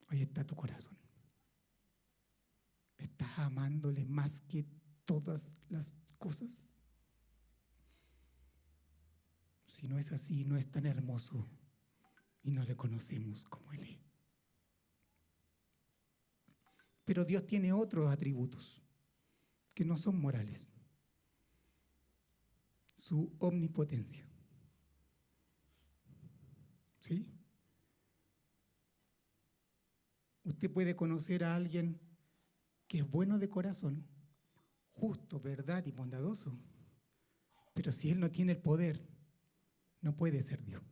[0.08, 0.98] Ahí está tu corazón.
[2.98, 4.66] ¿Estás amándole más que
[5.06, 6.71] todas las cosas?
[9.72, 11.50] Si no es así, no es tan hermoso
[12.44, 14.00] y no le conocemos como Él es.
[17.06, 18.84] Pero Dios tiene otros atributos
[19.74, 20.70] que no son morales.
[22.96, 24.28] Su omnipotencia.
[27.00, 27.28] ¿Sí?
[30.44, 32.00] Usted puede conocer a alguien
[32.88, 34.06] que es bueno de corazón,
[34.92, 36.60] justo, verdad y bondadoso,
[37.74, 39.11] pero si él no tiene el poder,
[40.02, 40.84] no puede ser Dios.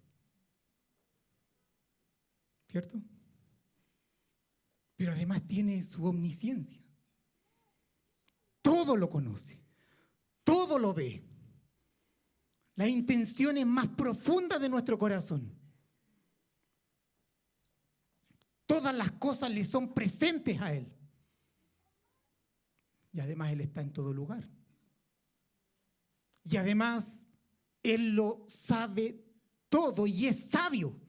[2.67, 3.01] ¿Cierto?
[4.95, 6.79] Pero además tiene su omnisciencia.
[8.61, 9.59] Todo lo conoce,
[10.43, 11.25] todo lo ve.
[12.75, 15.57] Las intenciones más profundas de nuestro corazón.
[18.65, 20.93] Todas las cosas le son presentes a Él.
[23.11, 24.47] Y además Él está en todo lugar.
[26.43, 27.21] Y además
[27.83, 29.23] Él lo sabe
[29.69, 30.99] todo y es sabio.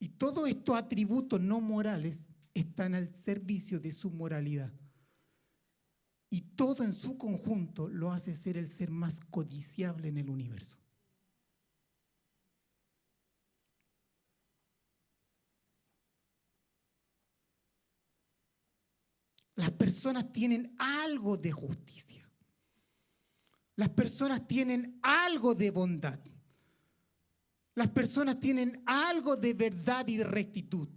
[0.00, 2.22] Y todos estos atributos no morales
[2.54, 4.72] están al servicio de su moralidad.
[6.30, 10.78] Y todo en su conjunto lo hace ser el ser más codiciable en el universo.
[19.56, 22.17] Las personas tienen algo de justicia.
[23.78, 26.18] Las personas tienen algo de bondad.
[27.76, 30.88] Las personas tienen algo de verdad y de rectitud.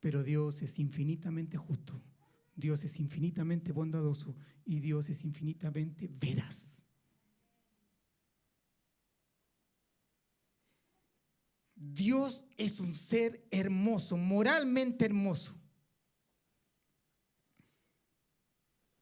[0.00, 2.02] Pero Dios es infinitamente justo.
[2.56, 6.82] Dios es infinitamente bondadoso y Dios es infinitamente veraz.
[11.76, 15.59] Dios es un ser hermoso, moralmente hermoso.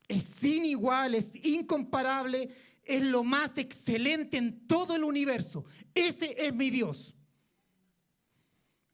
[0.08, 2.50] Es sin igual, es incomparable,
[2.82, 5.66] es lo más excelente en todo el universo.
[5.94, 7.14] Ese es mi Dios.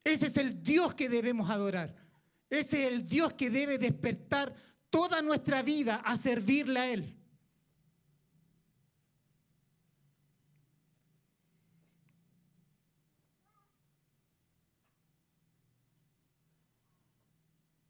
[0.03, 1.95] Ese es el Dios que debemos adorar.
[2.51, 4.55] Ese es el Dios que debe despertar
[4.91, 7.17] toda nuestra vida a servirle a Él.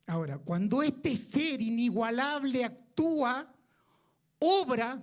[0.07, 2.84] Ahora, cuando este ser inigualable actúa,
[4.39, 5.03] obra,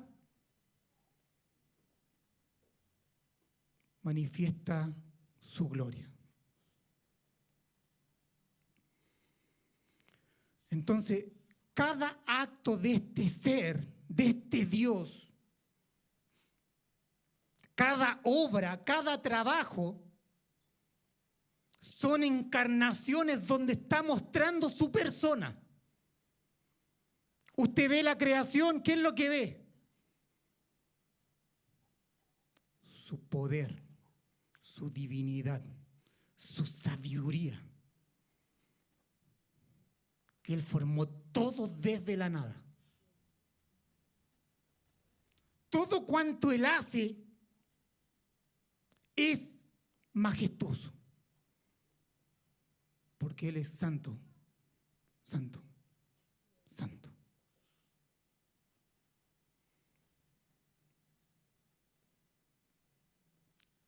[4.01, 4.93] manifiesta
[5.41, 6.09] su gloria.
[10.69, 11.25] Entonces,
[11.73, 15.27] cada acto de este ser, de este Dios,
[17.75, 20.01] cada obra, cada trabajo,
[21.81, 25.60] son encarnaciones donde está mostrando su persona.
[27.61, 29.67] Usted ve la creación, ¿qué es lo que ve?
[32.81, 33.83] Su poder,
[34.63, 35.63] su divinidad,
[36.35, 37.63] su sabiduría.
[40.41, 42.59] Que Él formó todo desde la nada.
[45.69, 47.15] Todo cuanto Él hace
[49.15, 49.67] es
[50.13, 50.91] majestuoso
[53.19, 54.17] porque Él es santo,
[55.21, 55.70] santo.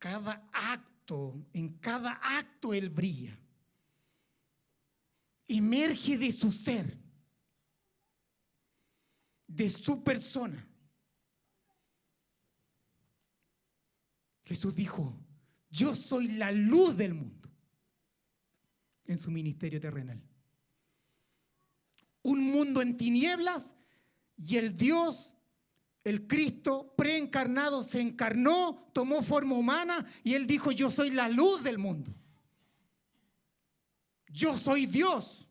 [0.03, 3.39] Cada acto, en cada acto Él brilla.
[5.47, 6.99] Emerge de su ser,
[9.47, 10.67] de su persona.
[14.43, 15.17] Jesús dijo,
[15.69, 17.49] yo soy la luz del mundo
[19.05, 20.21] en su ministerio terrenal.
[22.23, 23.73] Un mundo en tinieblas
[24.35, 25.33] y el Dios,
[26.03, 31.63] el Cristo preencarnado, se encarnó, tomó forma humana y él dijo, yo soy la luz
[31.63, 32.13] del mundo.
[34.27, 35.47] Yo soy Dios.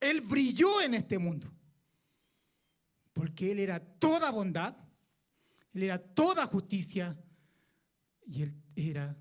[0.00, 1.50] Él brilló en este mundo.
[3.12, 4.76] Porque Él era toda bondad,
[5.72, 7.16] Él era toda justicia
[8.26, 9.16] y Él era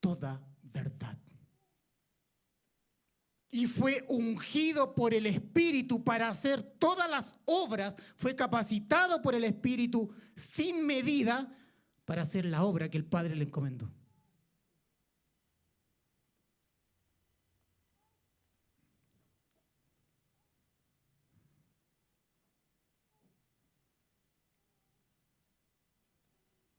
[0.00, 1.16] toda verdad
[3.54, 9.44] y fue ungido por el Espíritu para hacer todas las obras, fue capacitado por el
[9.44, 11.54] Espíritu sin medida
[12.06, 13.92] para hacer la obra que el Padre le encomendó.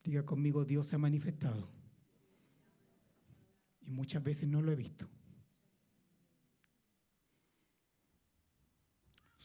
[0.04, 1.70] Diga conmigo, Dios se ha manifestado.
[3.82, 5.13] Y muchas veces no lo he visto.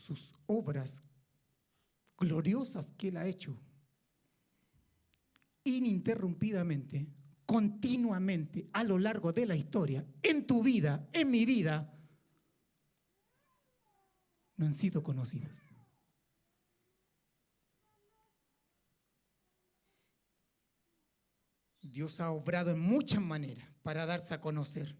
[0.08, 1.02] Sus obras
[2.16, 3.54] gloriosas que Él ha hecho
[5.64, 7.06] ininterrumpidamente,
[7.44, 11.94] continuamente, a lo largo de la historia, en tu vida, en mi vida,
[14.56, 15.52] no han sido conocidas.
[21.82, 24.96] Dios ha obrado en muchas maneras para darse a conocer.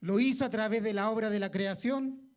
[0.00, 2.29] Lo hizo a través de la obra de la creación,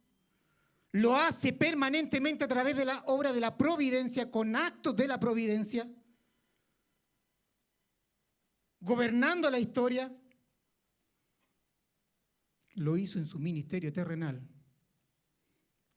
[0.93, 5.19] lo hace permanentemente a través de la obra de la providencia, con actos de la
[5.19, 5.91] providencia,
[8.79, 10.15] gobernando la historia.
[12.75, 14.47] Lo hizo en su ministerio terrenal.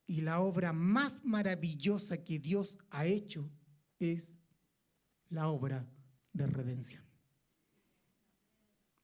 [0.07, 3.51] Y la obra más maravillosa que Dios ha hecho
[3.99, 4.40] es
[5.28, 5.86] la obra
[6.32, 7.05] de redención.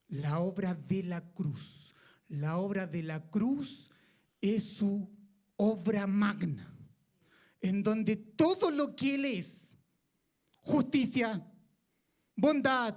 [0.08, 1.94] La obra de la cruz.
[2.28, 3.90] La obra de la cruz
[4.40, 5.21] es su
[5.62, 6.74] obra magna,
[7.60, 9.76] en donde todo lo que Él es,
[10.60, 11.46] justicia,
[12.34, 12.96] bondad,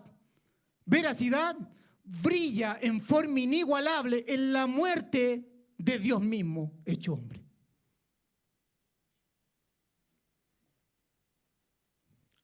[0.84, 1.55] veracidad,
[2.03, 5.47] brilla en forma inigualable en la muerte
[5.78, 7.45] de Dios mismo hecho hombre.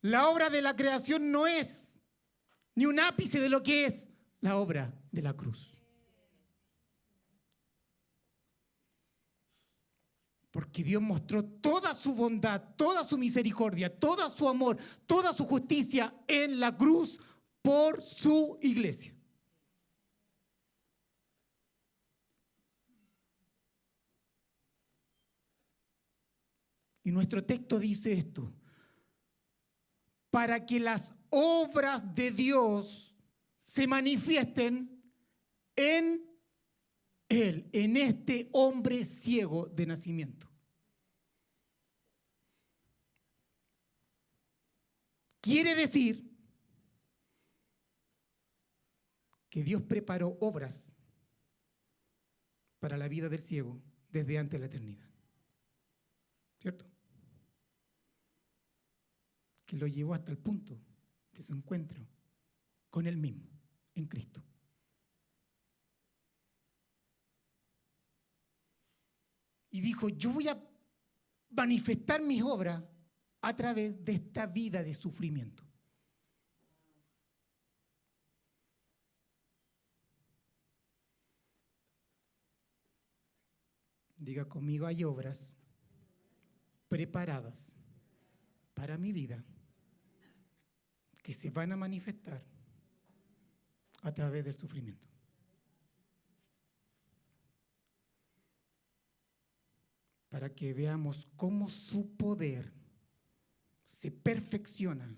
[0.02, 2.00] La obra de la creación no es
[2.76, 4.08] ni un ápice de lo que es
[4.40, 5.71] la obra de la cruz.
[10.52, 16.14] Porque Dios mostró toda su bondad, toda su misericordia, todo su amor, toda su justicia
[16.28, 17.18] en la cruz
[17.62, 19.16] por su iglesia.
[27.04, 28.54] Y nuestro texto dice esto,
[30.30, 33.16] para que las obras de Dios
[33.58, 35.02] se manifiesten
[35.76, 36.31] en
[37.32, 40.50] él en este hombre ciego de nacimiento.
[45.40, 46.30] Quiere decir
[49.50, 50.92] que Dios preparó obras
[52.80, 55.10] para la vida del ciego desde antes de la eternidad.
[56.60, 56.86] ¿Cierto?
[59.66, 60.80] Que lo llevó hasta el punto
[61.32, 62.06] de su encuentro
[62.90, 63.50] con Él mismo,
[63.96, 64.44] en Cristo.
[69.72, 70.62] Y dijo, yo voy a
[71.50, 72.84] manifestar mis obras
[73.42, 75.64] a través de esta vida de sufrimiento.
[84.18, 85.52] Diga conmigo, hay obras
[86.88, 87.74] preparadas
[88.76, 89.44] para mi vida
[91.24, 92.44] que se van a manifestar
[94.04, 95.11] a través del sufrimiento.
[100.32, 102.72] Para que veamos cómo su poder
[103.86, 105.14] se perfecciona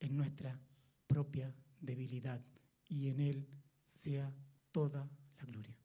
[0.00, 0.60] en nuestra
[1.06, 2.44] propia debilidad
[2.88, 3.48] y en Él
[3.86, 4.34] sea
[4.72, 5.76] toda la gloria.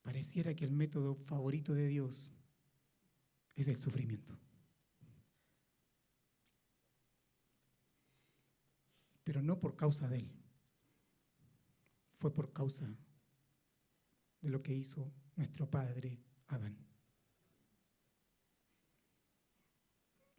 [0.00, 2.30] Pareciera que el método favorito de Dios
[3.54, 4.34] es el sufrimiento.
[9.24, 10.43] Pero no por causa de Él,
[12.24, 12.88] fue por causa
[14.40, 16.74] de lo que hizo nuestro padre Adán.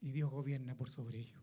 [0.01, 1.39] Y Dios gobierna por sobre ello.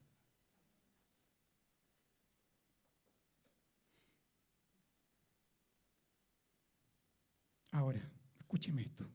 [7.71, 9.09] Ahora, escúcheme esto.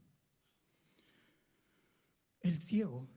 [2.39, 3.09] El ciego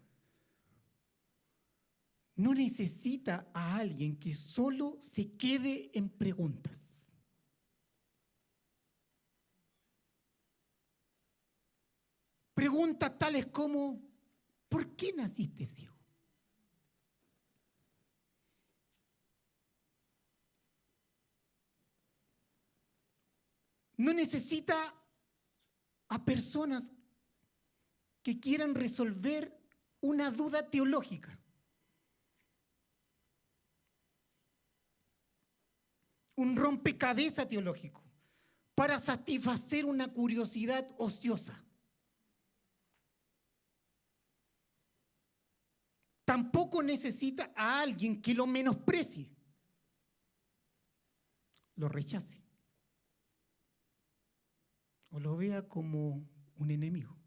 [2.34, 6.89] no necesita a alguien que solo se quede en preguntas.
[12.60, 13.98] Preguntas tales como,
[14.68, 15.96] ¿por qué naciste ciego?
[23.96, 24.94] No necesita
[26.08, 26.92] a personas
[28.22, 29.58] que quieran resolver
[30.02, 31.40] una duda teológica.
[36.36, 38.04] Un rompecabezas teológico
[38.74, 41.64] para satisfacer una curiosidad ociosa.
[46.30, 49.28] Tampoco necesita a alguien que lo menosprecie,
[51.74, 52.40] lo rechace
[55.08, 56.24] o lo vea como
[56.54, 57.18] un enemigo.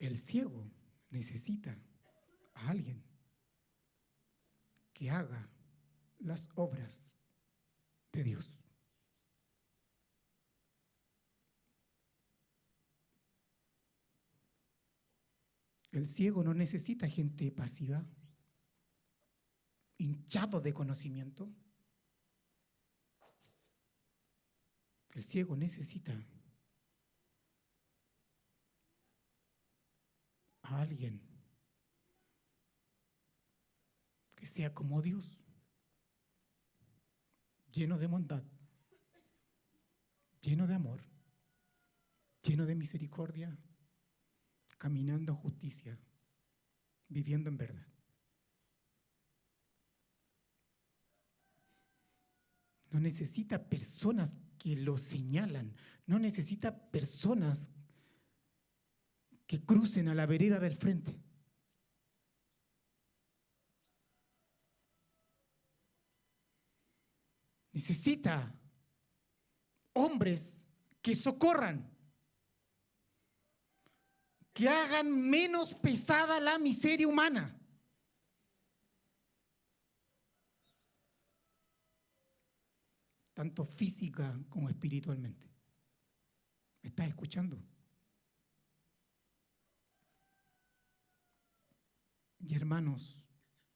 [0.00, 0.68] El ciego
[1.10, 1.80] necesita
[2.54, 3.00] a alguien
[4.92, 5.48] que haga
[6.18, 7.12] las obras
[8.10, 8.55] de Dios.
[15.96, 18.04] El ciego no necesita gente pasiva,
[19.96, 21.50] hinchado de conocimiento.
[25.14, 26.12] El ciego necesita
[30.60, 31.22] a alguien
[34.34, 35.24] que sea como Dios,
[37.72, 38.44] lleno de bondad,
[40.42, 41.00] lleno de amor,
[42.42, 43.58] lleno de misericordia,
[44.86, 45.98] caminando justicia,
[47.08, 47.88] viviendo en verdad.
[52.92, 55.74] No necesita personas que lo señalan,
[56.06, 57.68] no necesita personas
[59.48, 61.20] que crucen a la vereda del frente.
[67.72, 68.54] Necesita
[69.94, 70.68] hombres
[71.02, 71.95] que socorran
[74.56, 77.52] que hagan menos pesada la miseria humana.
[83.34, 85.46] tanto física como espiritualmente.
[86.80, 87.62] ¿Me estás escuchando?
[92.38, 93.26] Y hermanos,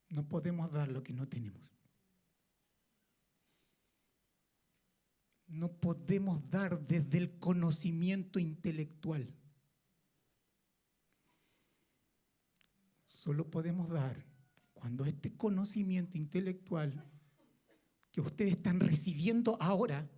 [0.08, 1.60] no podemos dar lo que no tenemos.
[5.46, 9.30] No podemos dar desde el conocimiento intelectual.
[13.20, 14.24] solo podemos dar
[14.72, 17.04] cuando este conocimiento intelectual
[18.10, 20.10] que ustedes están recibiendo ahora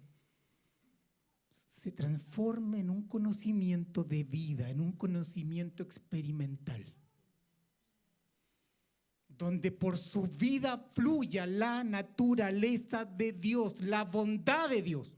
[1.51, 6.95] se transforme en un conocimiento de vida, en un conocimiento experimental,
[9.29, 15.13] donde por su vida fluya la naturaleza de Dios, la bondad de Dios.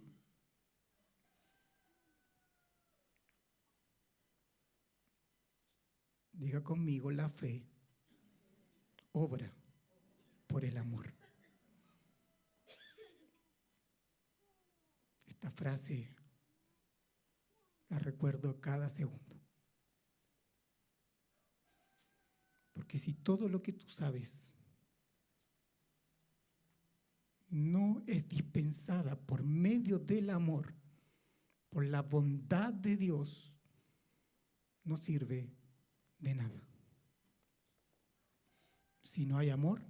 [6.33, 7.74] Diga conmigo la fe
[9.15, 9.51] obra
[10.47, 11.13] por el amor.
[15.27, 16.15] Esta frase
[17.89, 19.41] la recuerdo cada segundo.
[22.73, 24.53] Porque si todo lo que tú sabes
[27.49, 30.75] no es dispensada por medio del amor,
[31.71, 33.55] por la bondad de Dios,
[34.83, 35.53] no sirve
[36.19, 36.74] de nada.
[39.05, 39.83] Si no hay amor,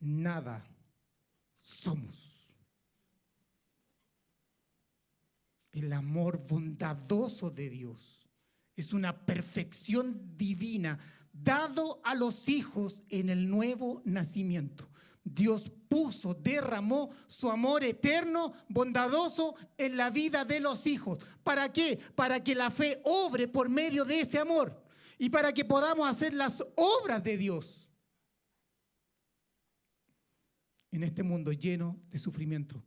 [0.00, 0.66] nada
[1.62, 2.34] somos.
[5.72, 8.28] El amor bondadoso de Dios
[8.76, 10.98] es una perfección divina
[11.32, 14.88] dado a los hijos en el nuevo nacimiento.
[15.24, 21.18] Dios puso, derramó su amor eterno, bondadoso en la vida de los hijos.
[21.42, 21.98] ¿Para qué?
[22.14, 24.83] Para que la fe obre por medio de ese amor
[25.18, 27.88] y para que podamos hacer las obras de Dios
[30.90, 32.82] en este mundo lleno de sufrimiento.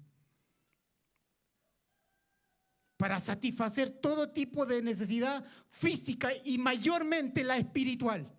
[2.96, 8.34] Para satisfacer todo tipo de necesidad física y mayormente la espiritual.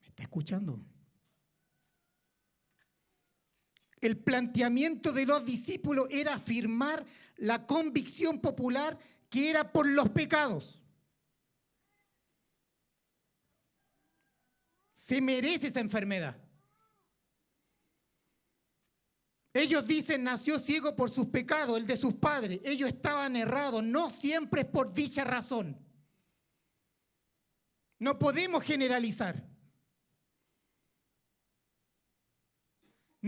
[0.00, 0.84] ¿Está escuchando?
[4.00, 7.04] El planteamiento de los discípulos era afirmar
[7.38, 8.98] la convicción popular
[9.30, 10.82] que era por los pecados.
[14.92, 16.36] Se merece esa enfermedad.
[19.54, 22.60] Ellos dicen nació ciego por sus pecados, el de sus padres.
[22.64, 25.78] Ellos estaban errados, no siempre es por dicha razón.
[27.98, 29.47] No podemos generalizar.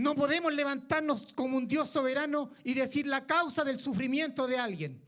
[0.01, 4.99] No podemos levantarnos como un Dios soberano y decir la causa del sufrimiento de alguien.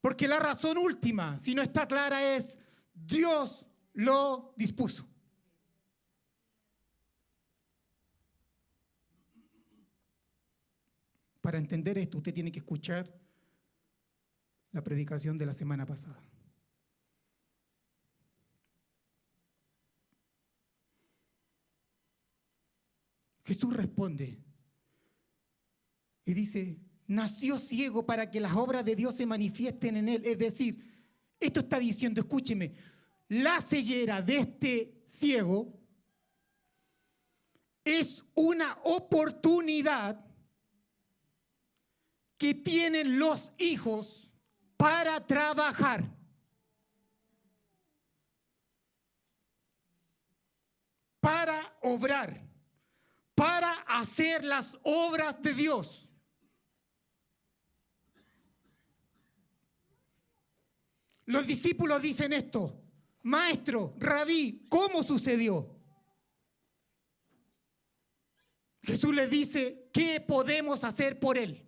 [0.00, 2.58] Porque la razón última, si no está clara, es
[2.94, 5.06] Dios lo dispuso.
[11.42, 13.12] Para entender esto, usted tiene que escuchar
[14.70, 16.31] la predicación de la semana pasada.
[23.44, 24.38] Jesús responde
[26.24, 30.22] y dice, nació ciego para que las obras de Dios se manifiesten en él.
[30.24, 30.82] Es decir,
[31.40, 32.72] esto está diciendo, escúcheme,
[33.28, 35.80] la ceguera de este ciego
[37.84, 40.24] es una oportunidad
[42.38, 44.32] que tienen los hijos
[44.76, 46.16] para trabajar.
[51.20, 52.51] Para obrar
[53.42, 56.08] para hacer las obras de Dios.
[61.24, 62.80] Los discípulos dicen esto,
[63.22, 65.76] maestro, rabí, ¿cómo sucedió?
[68.80, 71.66] Jesús les dice, ¿qué podemos hacer por él?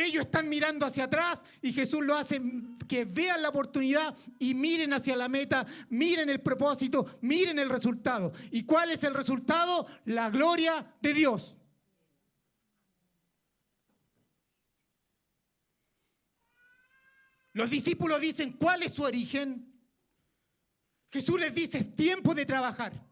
[0.00, 2.40] Ellos están mirando hacia atrás y Jesús lo hace
[2.88, 8.32] que vean la oportunidad y miren hacia la meta, miren el propósito, miren el resultado.
[8.50, 9.86] ¿Y cuál es el resultado?
[10.06, 11.56] La gloria de Dios.
[17.52, 19.70] Los discípulos dicen, ¿cuál es su origen?
[21.10, 23.09] Jesús les dice, es tiempo de trabajar.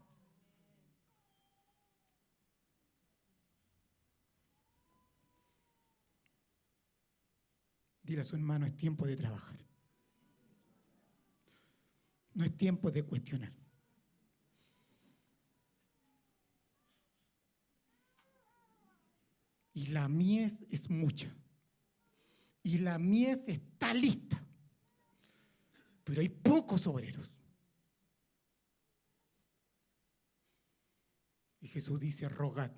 [8.09, 9.61] Dile a su hermano, es tiempo de trabajar.
[12.33, 13.53] No es tiempo de cuestionar.
[19.75, 21.31] Y la mies es mucha.
[22.63, 24.43] Y la mies está lista.
[26.03, 27.31] Pero hay pocos obreros.
[31.61, 32.73] Y Jesús dice, rogad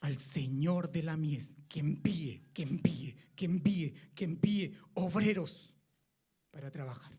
[0.00, 5.74] al Señor de la mies que envíe, que envíe, que envíe, que envíe obreros
[6.50, 7.18] para trabajar.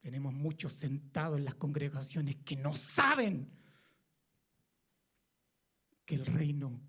[0.00, 3.50] Tenemos muchos sentados en las congregaciones que no saben
[6.06, 6.80] que el reino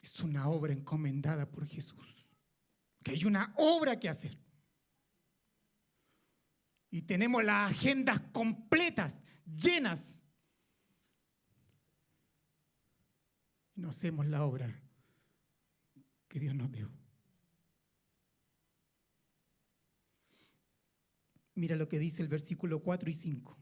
[0.00, 2.32] es una obra encomendada por Jesús,
[3.02, 4.38] que hay una obra que hacer.
[6.90, 9.20] Y tenemos las agendas completas
[9.54, 10.22] llenas.
[13.74, 14.80] Y no hacemos la obra
[16.28, 16.90] que Dios nos dio.
[21.54, 23.58] Mira lo que dice el versículo 4 y 5.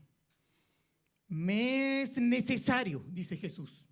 [1.29, 3.85] Me es necesario, dice Jesús,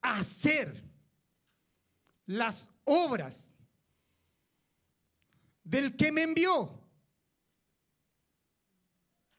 [0.00, 0.84] hacer
[2.26, 3.54] las obras
[5.64, 6.81] del que me envió.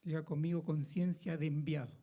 [0.04, 1.98] Diga conmigo conciencia de enviado.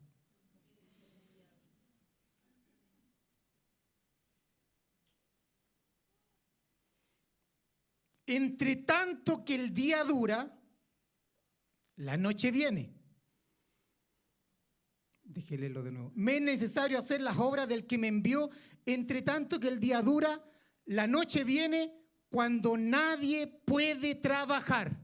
[8.25, 10.57] Entre tanto que el día dura,
[11.97, 12.93] la noche viene.
[15.23, 16.11] Déjele lo de nuevo.
[16.15, 18.49] Me es necesario hacer las obras del que me envió,
[18.85, 20.43] entre tanto que el día dura,
[20.85, 21.93] la noche viene
[22.29, 25.00] cuando nadie puede trabajar.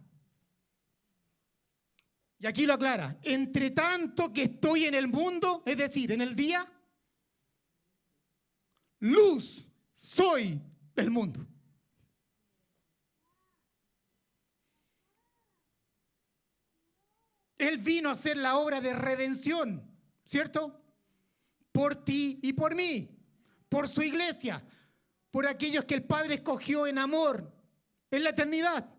[2.39, 6.35] Y aquí lo aclara, entre tanto que estoy en el mundo, es decir, en el
[6.35, 6.71] día,
[8.99, 10.61] luz soy
[10.95, 11.47] del mundo.
[17.57, 19.89] Él vino a hacer la obra de redención,
[20.27, 20.79] ¿cierto?
[21.71, 23.09] Por ti y por mí,
[23.67, 24.63] por su iglesia,
[25.31, 27.51] por aquellos que el Padre escogió en amor
[28.11, 28.97] en la eternidad.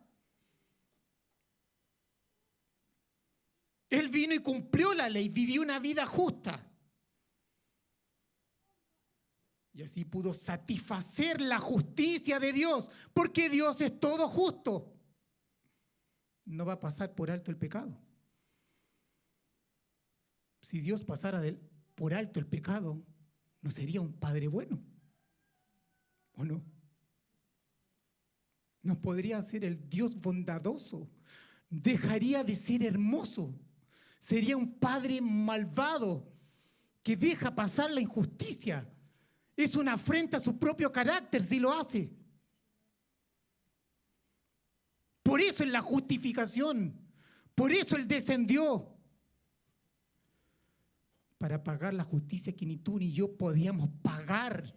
[3.90, 6.64] Él vino y cumplió la ley, vivió una vida justa.
[9.72, 14.92] Y así pudo satisfacer la justicia de Dios, porque Dios es todo justo.
[16.44, 17.96] No va a pasar por alto el pecado.
[20.62, 21.40] Si Dios pasara
[21.94, 23.02] por alto el pecado,
[23.62, 24.82] ¿no sería un Padre bueno?
[26.32, 26.62] ¿O no?
[28.82, 31.08] ¿No podría ser el Dios bondadoso?
[31.70, 33.54] ¿Dejaría de ser hermoso?
[34.18, 36.26] Sería un padre malvado
[37.02, 38.88] que deja pasar la injusticia.
[39.56, 42.12] Es una afrenta a su propio carácter si lo hace.
[45.22, 46.98] Por eso es la justificación.
[47.54, 48.94] Por eso Él descendió.
[51.38, 54.74] Para pagar la justicia que ni tú ni yo podíamos pagar.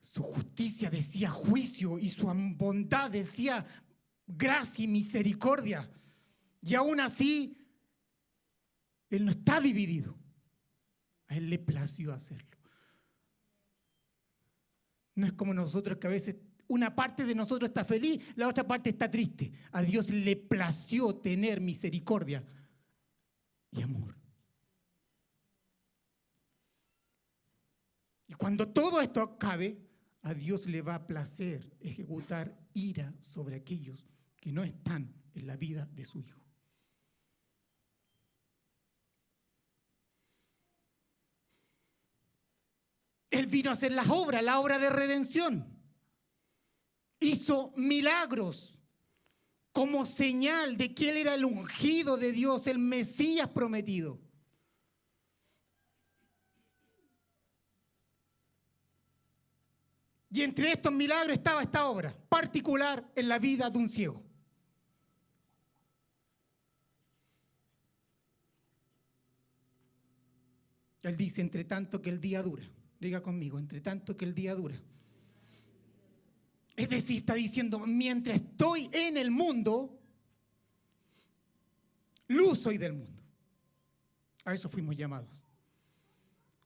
[0.00, 3.66] Su justicia decía juicio y su bondad decía
[4.26, 5.90] gracia y misericordia.
[6.62, 7.58] Y aún así,
[9.10, 10.16] Él no está dividido.
[11.28, 12.58] A Él le plació hacerlo.
[15.14, 18.66] No es como nosotros que a veces una parte de nosotros está feliz, la otra
[18.66, 19.52] parte está triste.
[19.72, 22.44] A Dios le plació tener misericordia
[23.70, 24.16] y amor.
[28.26, 29.78] Y cuando todo esto acabe,
[30.22, 34.13] a Dios le va a placer ejecutar ira sobre aquellos
[34.44, 36.38] que no están en la vida de su Hijo.
[43.30, 45.66] Él vino a hacer las obras, la obra de redención.
[47.20, 48.78] Hizo milagros
[49.72, 54.20] como señal de que Él era el ungido de Dios, el Mesías prometido.
[60.30, 64.33] Y entre estos milagros estaba esta obra particular en la vida de un ciego.
[71.08, 72.64] Él dice, entre tanto que el día dura.
[72.98, 74.80] Diga conmigo, entre tanto que el día dura.
[76.76, 80.00] Es decir, está diciendo, mientras estoy en el mundo,
[82.28, 83.22] luz soy del mundo.
[84.44, 85.30] A eso fuimos llamados.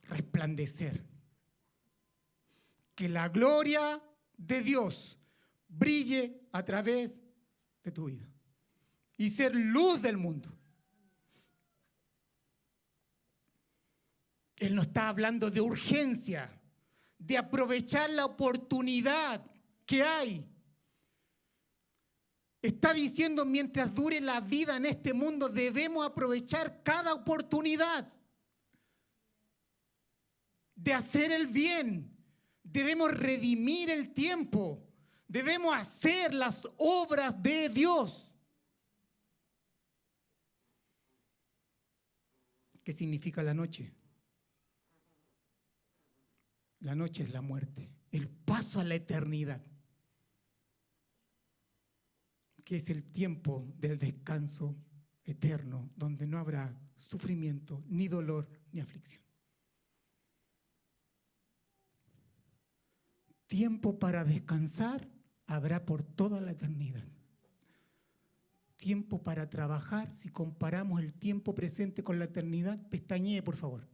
[0.04, 1.04] Resplandecer.
[2.94, 4.02] Que la gloria
[4.36, 5.18] de Dios
[5.68, 7.20] brille a través
[7.84, 8.28] de tu vida.
[9.16, 10.57] Y ser luz del mundo.
[14.58, 16.50] Él no está hablando de urgencia,
[17.18, 19.44] de aprovechar la oportunidad
[19.86, 20.44] que hay.
[22.60, 28.12] Está diciendo, mientras dure la vida en este mundo, debemos aprovechar cada oportunidad
[30.74, 32.16] de hacer el bien.
[32.64, 34.84] Debemos redimir el tiempo.
[35.28, 38.30] Debemos hacer las obras de Dios.
[42.82, 43.97] ¿Qué significa la noche?
[46.80, 49.60] La noche es la muerte, el paso a la eternidad,
[52.64, 54.76] que es el tiempo del descanso
[55.24, 59.22] eterno, donde no habrá sufrimiento, ni dolor, ni aflicción.
[63.46, 65.08] Tiempo para descansar
[65.46, 67.08] habrá por toda la eternidad.
[68.76, 73.88] Tiempo para trabajar, si comparamos el tiempo presente con la eternidad, pestañee por favor.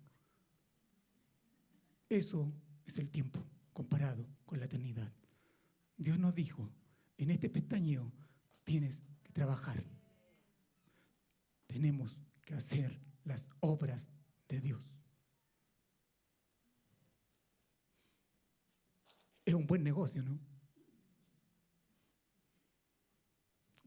[2.08, 2.52] Eso
[2.86, 5.12] es el tiempo comparado con la eternidad.
[5.96, 6.70] Dios nos dijo,
[7.16, 8.12] en este pestañeo
[8.64, 9.82] tienes que trabajar.
[11.66, 14.10] Tenemos que hacer las obras
[14.48, 14.82] de Dios.
[19.44, 20.38] Es un buen negocio, ¿no?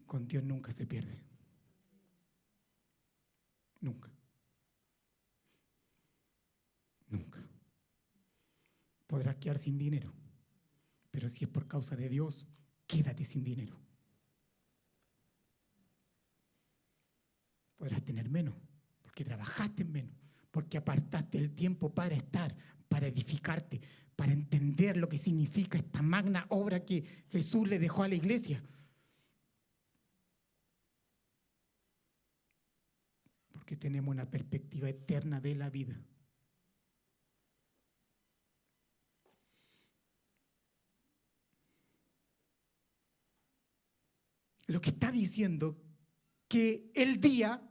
[0.06, 1.22] Con Dios nunca se pierde.
[3.82, 4.17] Nunca.
[9.08, 10.14] Podrás quedar sin dinero,
[11.10, 12.46] pero si es por causa de Dios,
[12.86, 13.76] quédate sin dinero.
[17.78, 18.56] Podrás tener menos,
[19.02, 20.14] porque trabajaste menos,
[20.52, 22.54] porque apartaste el tiempo para estar,
[22.90, 23.80] para edificarte,
[24.18, 28.62] para entender lo que significa esta magna obra que Jesús le dejó a la iglesia.
[33.52, 36.02] Porque tenemos una perspectiva eterna de la vida.
[44.68, 45.82] Lo que está diciendo
[46.48, 47.62] que el día,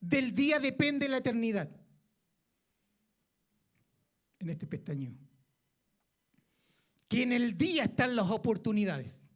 [0.00, 1.70] del día depende la eternidad.
[4.38, 5.14] En este pestañeo.
[7.08, 9.26] Que en el día están las oportunidades.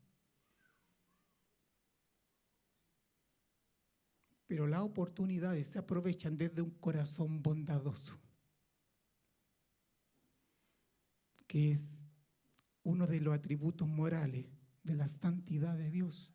[4.46, 8.18] Pero las oportunidades se aprovechan desde un corazón bondadoso,
[11.46, 12.02] que es
[12.82, 14.46] uno de los atributos morales
[14.88, 16.32] de la santidad de Dios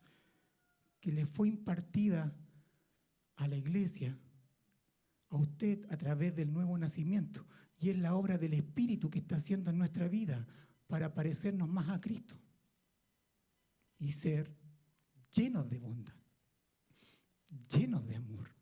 [1.00, 2.34] que le fue impartida
[3.36, 4.18] a la iglesia,
[5.28, 7.46] a usted a través del nuevo nacimiento.
[7.78, 10.46] Y es la obra del Espíritu que está haciendo en nuestra vida
[10.86, 12.40] para parecernos más a Cristo
[13.98, 14.56] y ser
[15.30, 16.14] llenos de bondad,
[17.68, 18.54] llenos de amor,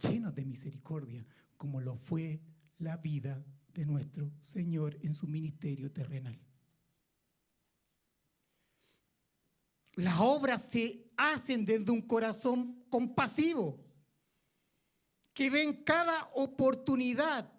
[0.00, 2.40] llenos de misericordia, como lo fue
[2.78, 6.38] la vida de nuestro Señor en su ministerio terrenal.
[9.98, 13.84] Las obras se hacen desde un corazón compasivo,
[15.34, 17.52] que ven cada oportunidad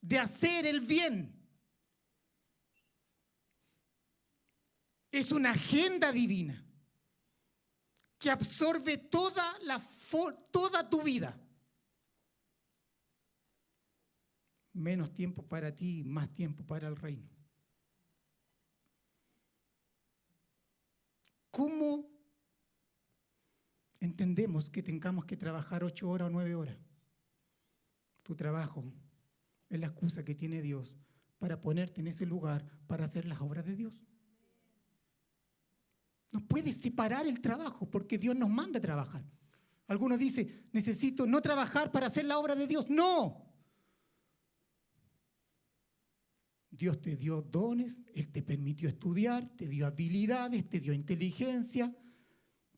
[0.00, 1.34] de hacer el bien.
[5.10, 6.64] Es una agenda divina
[8.16, 9.82] que absorbe toda, la,
[10.52, 11.36] toda tu vida.
[14.72, 17.28] Menos tiempo para ti, más tiempo para el reino.
[21.52, 22.08] ¿Cómo
[24.00, 26.78] entendemos que tengamos que trabajar ocho horas o nueve horas?
[28.22, 28.82] Tu trabajo
[29.68, 30.96] es la excusa que tiene Dios
[31.38, 33.92] para ponerte en ese lugar para hacer las obras de Dios.
[36.32, 39.22] No puedes separar el trabajo porque Dios nos manda a trabajar.
[39.88, 42.88] Algunos dicen, necesito no trabajar para hacer la obra de Dios.
[42.88, 43.51] No,
[46.72, 51.94] Dios te dio dones, Él te permitió estudiar, te dio habilidades, te dio inteligencia.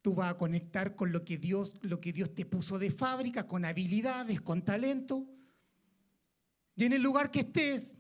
[0.03, 3.47] Tú vas a conectar con lo que Dios, lo que Dios te puso de fábrica,
[3.47, 5.29] con habilidades, con talento.
[6.75, 7.97] Y en el lugar que estés,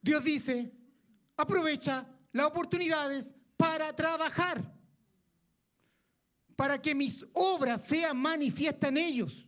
[0.00, 0.72] Dios dice,
[1.36, 4.74] aprovecha las oportunidades para trabajar,
[6.56, 9.46] para que mis obras sean manifiestas en ellos.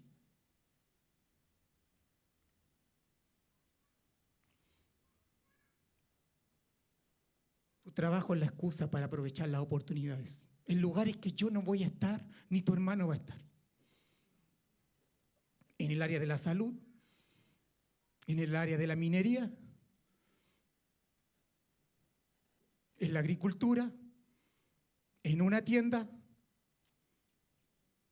[7.94, 10.42] Trabajo es la excusa para aprovechar las oportunidades.
[10.66, 13.42] En lugares que yo no voy a estar, ni tu hermano va a estar.
[15.78, 16.74] En el área de la salud,
[18.26, 19.52] en el área de la minería,
[22.98, 23.92] en la agricultura,
[25.22, 26.08] en una tienda,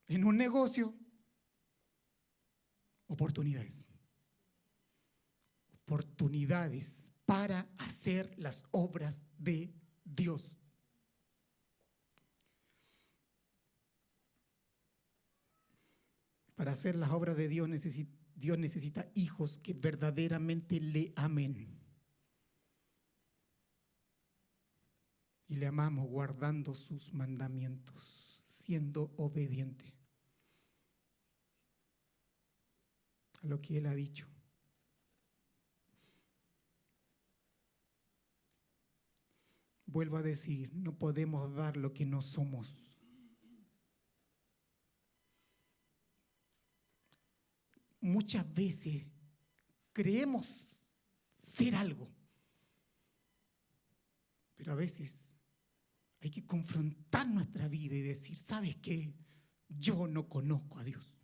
[0.08, 0.94] en un negocio.
[3.06, 3.88] Oportunidades.
[5.84, 9.72] Oportunidades para hacer las obras de
[10.04, 10.54] Dios.
[16.54, 17.68] Para hacer las obras de Dios,
[18.34, 21.80] Dios necesita hijos que verdaderamente le amen.
[25.48, 29.92] Y le amamos guardando sus mandamientos, siendo obediente
[33.42, 34.31] a lo que Él ha dicho.
[39.92, 42.72] Vuelvo a decir, no podemos dar lo que no somos.
[48.00, 49.04] Muchas veces
[49.92, 50.82] creemos
[51.34, 52.10] ser algo,
[54.56, 55.26] pero a veces
[56.22, 59.12] hay que confrontar nuestra vida y decir, ¿sabes qué?
[59.68, 61.18] Yo no conozco a Dios.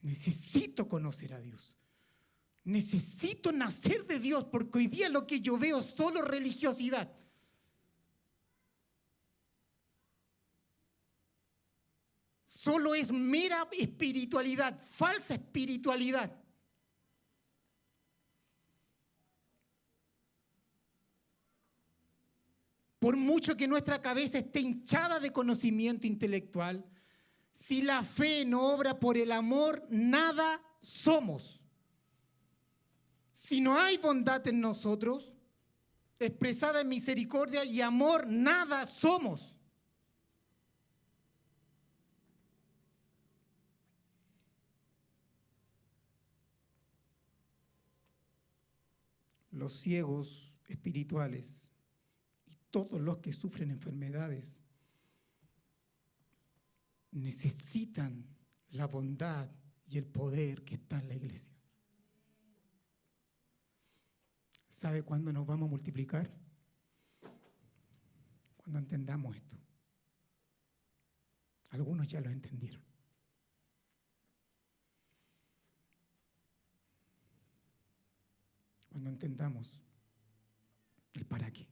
[0.00, 1.77] Necesito conocer a Dios.
[2.68, 7.10] Necesito nacer de Dios porque hoy día lo que yo veo es solo religiosidad.
[12.46, 16.30] Solo es mera espiritualidad, falsa espiritualidad.
[22.98, 26.84] Por mucho que nuestra cabeza esté hinchada de conocimiento intelectual,
[27.50, 31.57] si la fe no obra por el amor, nada somos.
[33.38, 35.32] Si no hay bondad en nosotros,
[36.18, 39.54] expresada en misericordia y amor, nada somos.
[49.52, 51.70] Los ciegos espirituales
[52.72, 54.58] todos los que sufren enfermedades
[57.12, 58.26] necesitan
[58.70, 59.48] la bondad
[59.86, 61.57] y el poder que está en la iglesia.
[64.78, 66.30] ¿Sabe cuándo nos vamos a multiplicar?
[68.58, 69.56] Cuando entendamos esto.
[71.70, 72.80] Algunos ya lo entendieron.
[78.88, 79.80] Cuando entendamos
[81.14, 81.66] el para qué.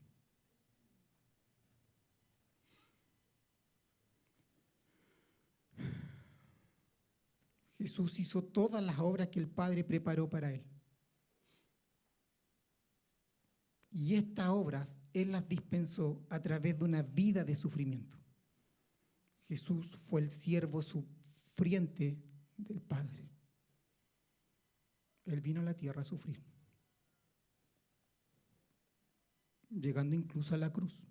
[7.77, 10.76] Jesús hizo todas las obras que el Padre preparó para él.
[13.97, 18.15] Y estas obras Él las dispensó a través de una vida de sufrimiento.
[19.47, 22.21] Jesús fue el siervo sufriente
[22.57, 23.27] del Padre.
[25.25, 26.39] Él vino a la tierra a sufrir,
[29.71, 31.01] llegando incluso a la cruz.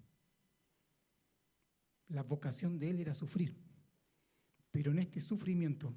[2.06, 3.60] La vocación de Él era sufrir,
[4.70, 5.92] pero en este sufrimiento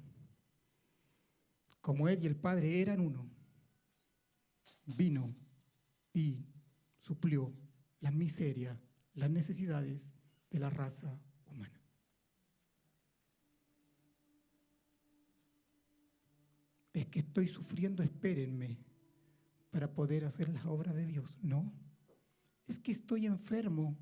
[1.80, 3.30] como Él y el Padre eran uno,
[4.86, 5.32] vino
[6.12, 6.49] y
[7.00, 7.52] suplió
[8.00, 8.80] la miseria,
[9.14, 10.10] las necesidades
[10.50, 11.80] de la raza humana.
[16.92, 18.78] Es que estoy sufriendo, espérenme,
[19.70, 21.36] para poder hacer las obras de Dios.
[21.42, 21.72] No,
[22.66, 23.96] es que estoy enfermo,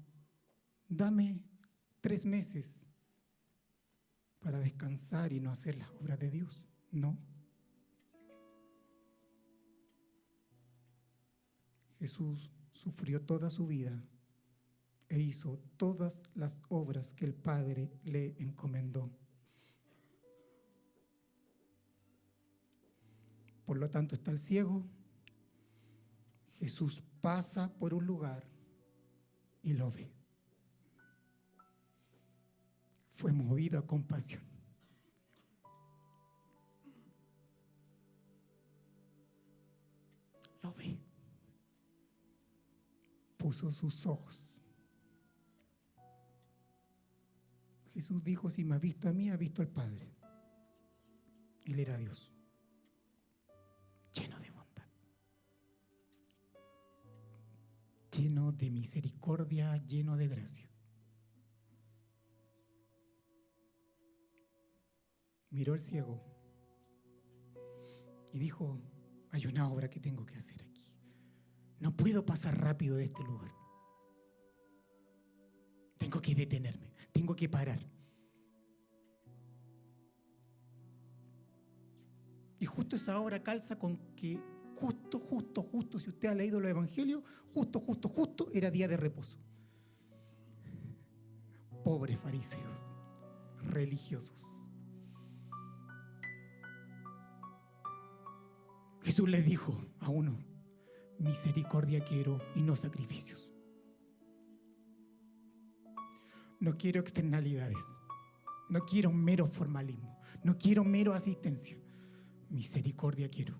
[0.89, 1.43] dame
[2.01, 2.89] tres meses
[4.41, 6.65] para descansar y no hacer las obras de Dios.
[6.91, 7.19] No.
[11.99, 14.01] Jesús sufrió toda su vida
[15.09, 19.11] e hizo todas las obras que el Padre le encomendó.
[23.67, 24.87] Por lo tanto, está el ciego.
[26.59, 28.47] Jesús pasa por un lugar
[29.63, 30.13] y lo ve.
[33.13, 34.43] Fue movido a compasión.
[40.63, 40.98] Lo ve
[43.49, 44.47] puso sus ojos.
[47.95, 50.13] Jesús dijo, si me ha visto a mí, ha visto al Padre.
[51.65, 52.31] Él era Dios,
[54.13, 54.91] lleno de bondad,
[58.15, 60.69] lleno de misericordia, lleno de gracia.
[65.49, 66.23] Miró al ciego
[68.31, 68.79] y dijo,
[69.31, 70.68] hay una obra que tengo que hacer.
[71.81, 73.53] No puedo pasar rápido de este lugar.
[75.99, 77.81] Tengo que detenerme, tengo que parar.
[82.61, 84.41] Y justo esa hora calza con que
[84.77, 87.23] justo, justo, justo, si usted ha leído los evangelios,
[87.53, 89.37] justo, justo, justo era día de reposo.
[91.85, 92.87] Pobres fariseos,
[93.63, 94.71] religiosos.
[99.03, 100.37] Jesús les dijo a uno,
[101.19, 103.51] misericordia quiero y no sacrificios.
[106.61, 107.79] No quiero externalidades.
[108.69, 110.19] No quiero mero formalismo.
[110.43, 111.77] No quiero mero asistencia.
[112.51, 113.57] Misericordia quiero.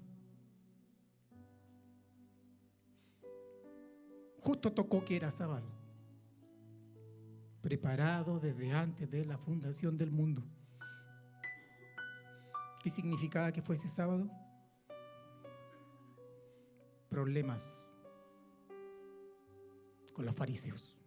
[4.41, 5.71] Justo tocó que era sábado.
[7.61, 10.45] Preparado desde antes de la fundación del mundo.
[12.83, 14.31] ¿Qué significaba que fuese sábado?
[17.09, 17.87] Problemas
[20.13, 20.99] con los fariseos,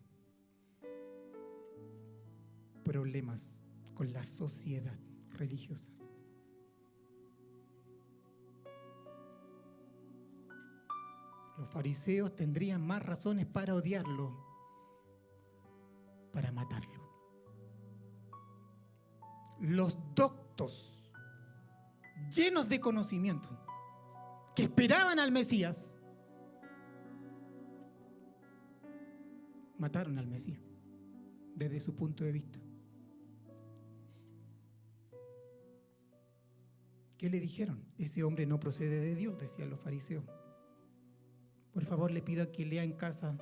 [2.84, 3.58] problemas
[3.94, 4.98] con la sociedad
[5.30, 5.90] religiosa.
[11.58, 14.36] Los fariseos tendrían más razones para odiarlo,
[16.34, 17.02] para matarlo.
[19.60, 21.04] Los doctos,
[22.36, 23.61] llenos de conocimiento,
[24.56, 25.96] que esperaban al Mesías,
[29.78, 30.62] mataron al Mesías
[31.56, 32.60] desde su punto de vista.
[37.18, 37.86] ¿Qué le dijeron?
[37.98, 40.26] Ese hombre no procede de Dios, decían los fariseos.
[41.72, 43.38] Por favor, le pido que lea en casa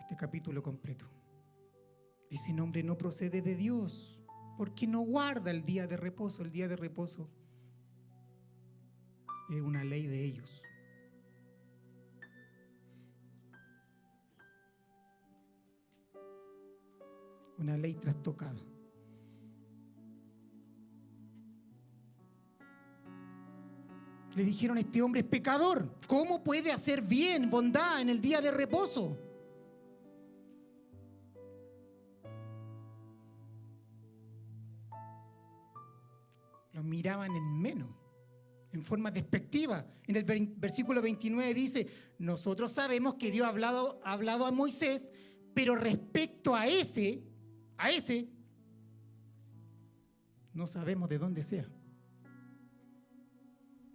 [0.00, 1.06] este capítulo completo.
[2.30, 4.20] Ese nombre no procede de Dios,
[4.58, 6.42] porque no guarda el día de reposo.
[6.42, 7.30] El día de reposo
[9.50, 10.62] es una ley de ellos.
[17.58, 18.60] Una ley trastocada.
[24.34, 25.88] Le dijeron, este hombre es pecador.
[26.08, 29.16] ¿Cómo puede hacer bien, bondad en el día de reposo?
[36.72, 37.88] Lo miraban en menos,
[38.74, 39.86] en forma despectiva.
[40.06, 40.24] En el
[40.56, 41.86] versículo 29 dice,
[42.18, 45.10] nosotros sabemos que Dios ha hablado, ha hablado a Moisés,
[45.54, 47.22] pero respecto a ese,
[47.78, 48.28] a ese,
[50.52, 51.68] no sabemos de dónde sea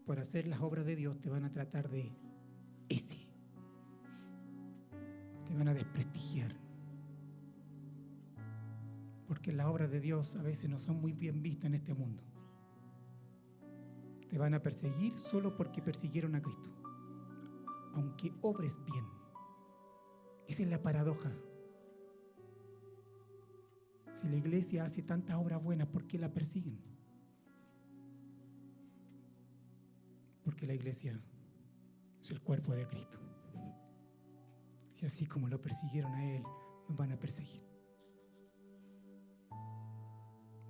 [0.10, 2.12] por hacer las obras de Dios te van a tratar de
[2.90, 3.16] ese.
[5.48, 6.56] Te van a desprestigiar.
[9.28, 12.24] Porque las obras de Dios a veces no son muy bien vistas en este mundo.
[14.30, 16.70] Te van a perseguir solo porque persiguieron a Cristo.
[17.94, 19.06] Aunque obres bien.
[20.48, 21.32] Esa es la paradoja.
[24.14, 26.80] Si la iglesia hace tantas obras buenas, ¿por qué la persiguen?
[30.44, 31.20] Porque la iglesia
[32.22, 33.18] es el cuerpo de Cristo.
[35.02, 36.44] Y así como lo persiguieron a Él,
[36.88, 37.64] nos van a perseguir.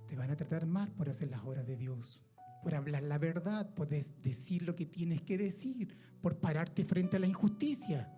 [0.06, 2.20] Te van a tratar mal por hacer las obras de Dios,
[2.62, 7.20] por hablar la verdad, por decir lo que tienes que decir, por pararte frente a
[7.20, 8.12] la injusticia.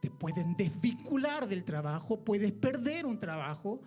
[0.00, 3.80] Te pueden desvincular del trabajo, puedes perder un trabajo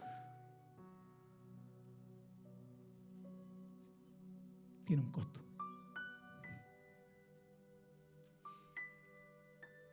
[4.90, 5.40] tiene un costo.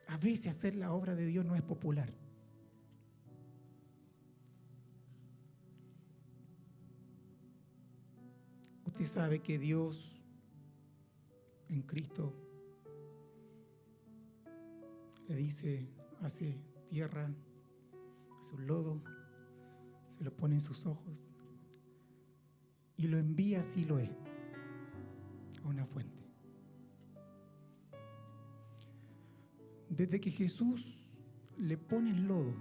[0.08, 2.10] A veces hacer la obra de Dios no es popular.
[8.96, 10.10] Usted sabe que Dios
[11.68, 12.32] en Cristo
[15.28, 15.86] le dice,
[16.22, 16.58] hace
[16.88, 17.30] tierra,
[18.40, 19.02] hace un lodo,
[20.08, 21.34] se lo pone en sus ojos
[22.96, 24.08] y lo envía así lo es
[25.62, 26.24] una fuente.
[29.90, 31.06] Desde que Jesús
[31.58, 32.54] le pone el lodo,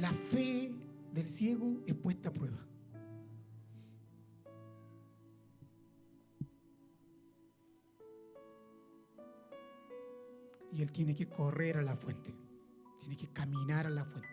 [0.00, 0.74] la fe
[1.16, 2.58] del ciego es puesta a prueba.
[10.72, 12.34] Y él tiene que correr a la fuente,
[13.00, 14.28] tiene que caminar a la fuente.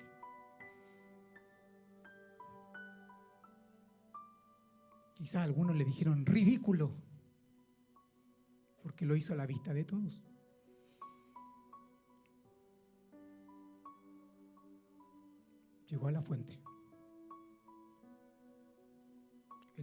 [5.13, 6.91] Quizá algunos le dijeron ridículo,
[8.81, 10.21] porque lo hizo a la vista de todos.
[15.87, 16.62] Llegó a la fuente.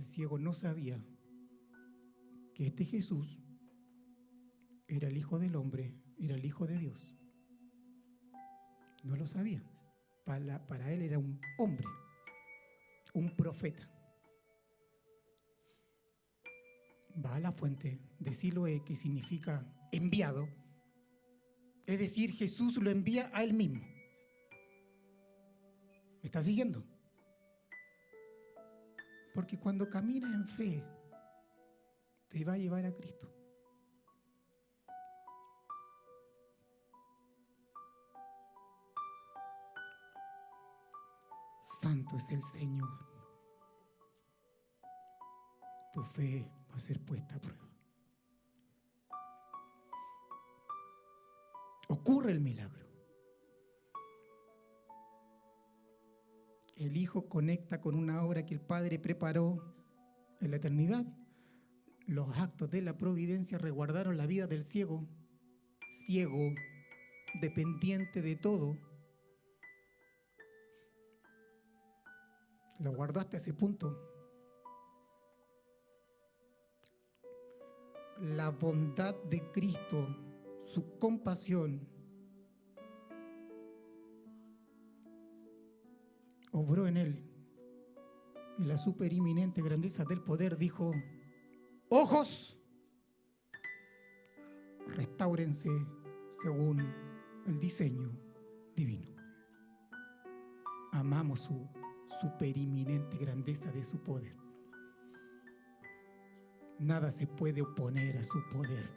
[0.01, 0.99] El ciego no sabía
[2.55, 3.39] que este Jesús
[4.89, 7.19] era el Hijo del Hombre, era el Hijo de Dios.
[9.05, 9.63] No lo sabía.
[10.25, 11.87] Para, él era un hombre,
[13.13, 13.87] un profeta.
[17.23, 20.49] va a la fuente de Siloé, que significa enviado.
[21.85, 23.83] Es decir, Jesús lo envía a él mismo.
[26.23, 26.90] ¿Me está siguiendo?
[29.35, 30.85] Porque cuando caminas en fe,
[32.29, 33.29] te va a llevar a Cristo.
[41.81, 42.89] Santo es el Señor.
[45.93, 47.69] Tu fe va a ser puesta a prueba.
[51.89, 52.80] Ocurre el milagro.
[56.81, 59.75] El Hijo conecta con una obra que el Padre preparó
[60.41, 61.05] en la eternidad.
[62.07, 65.07] Los actos de la providencia resguardaron la vida del ciego,
[66.07, 66.55] ciego,
[67.41, 68.77] dependiente de todo.
[72.81, 74.11] Lo guardó hasta ese punto.
[78.21, 80.07] la bondad de Cristo,
[80.63, 81.89] su compasión,
[86.53, 87.31] obró en él
[88.59, 90.93] y la superiminente grandeza del poder dijo,
[91.89, 92.59] ojos,
[94.89, 95.71] restáurense
[96.43, 96.81] según
[97.47, 98.11] el diseño
[98.77, 99.17] divino.
[100.93, 101.69] Amamos su
[102.21, 104.37] superiminente grandeza de su poder.
[106.79, 108.91] Nada se puede oponer a su poder.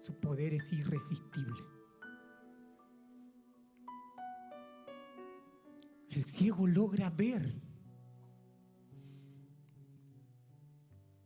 [0.00, 1.75] Su poder es irresistible.
[6.16, 7.60] El ciego logra ver.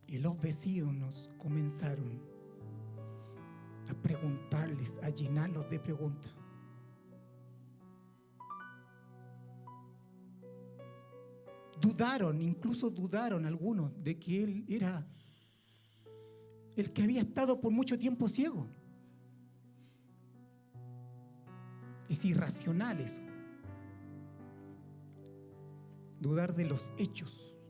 [0.09, 2.21] Y los vecinos comenzaron
[3.89, 6.33] a preguntarles, a llenarlos de preguntas.
[11.81, 15.07] Dudaron, incluso dudaron algunos de que él era
[16.75, 18.67] el que había estado por mucho tiempo ciego.
[22.09, 23.30] Es irracional eso.
[26.21, 27.61] Dudar de los hechos.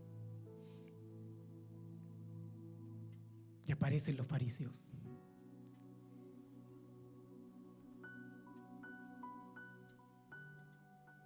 [3.66, 4.90] Y aparecen los fariseos.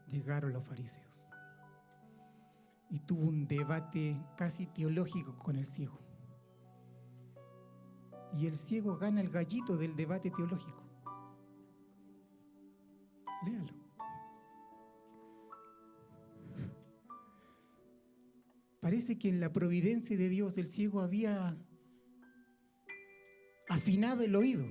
[0.09, 1.31] Llegaron los fariseos.
[2.91, 6.05] Y tuvo un debate casi teológico con el ciego
[8.37, 10.83] y el ciego gana el gallito del debate teológico.
[13.45, 13.84] Léalo.
[18.85, 21.57] Parece que en la providencia de Dios el ciego había
[23.71, 24.67] afinado el oído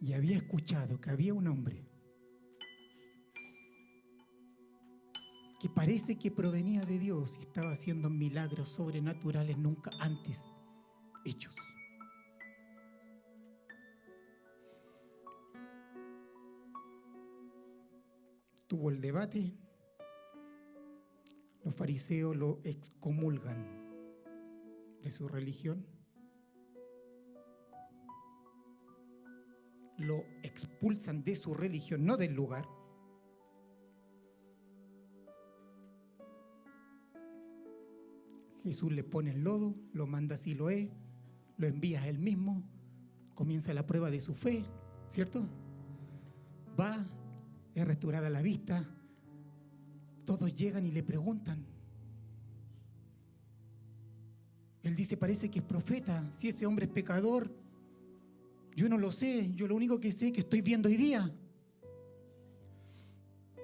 [0.00, 1.84] y había escuchado que había un hombre
[5.60, 10.54] que parece que provenía de Dios y estaba haciendo milagros sobrenaturales nunca antes
[11.24, 11.56] hechos.
[18.68, 19.58] Tuvo el debate,
[21.68, 23.62] los fariseos lo excomulgan
[25.02, 25.84] de su religión,
[29.98, 32.66] lo expulsan de su religión, no del lugar.
[38.62, 40.90] Jesús le pone el lodo, lo manda a Siloé,
[41.58, 42.66] lo envía a él mismo,
[43.34, 44.64] comienza la prueba de su fe,
[45.06, 45.46] ¿cierto?
[46.80, 47.04] Va,
[47.74, 48.97] es restaurada la vista,
[50.28, 51.64] todos llegan y le preguntan.
[54.82, 57.50] Él dice, parece que es profeta, si ese hombre es pecador,
[58.76, 61.32] yo no lo sé, yo lo único que sé es que estoy viendo hoy día.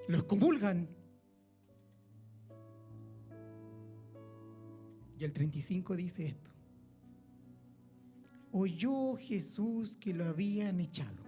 [0.08, 0.88] Lo excomulgan,
[5.18, 6.50] Y el 35 dice esto.
[8.52, 11.23] Oyó Jesús que lo habían echado.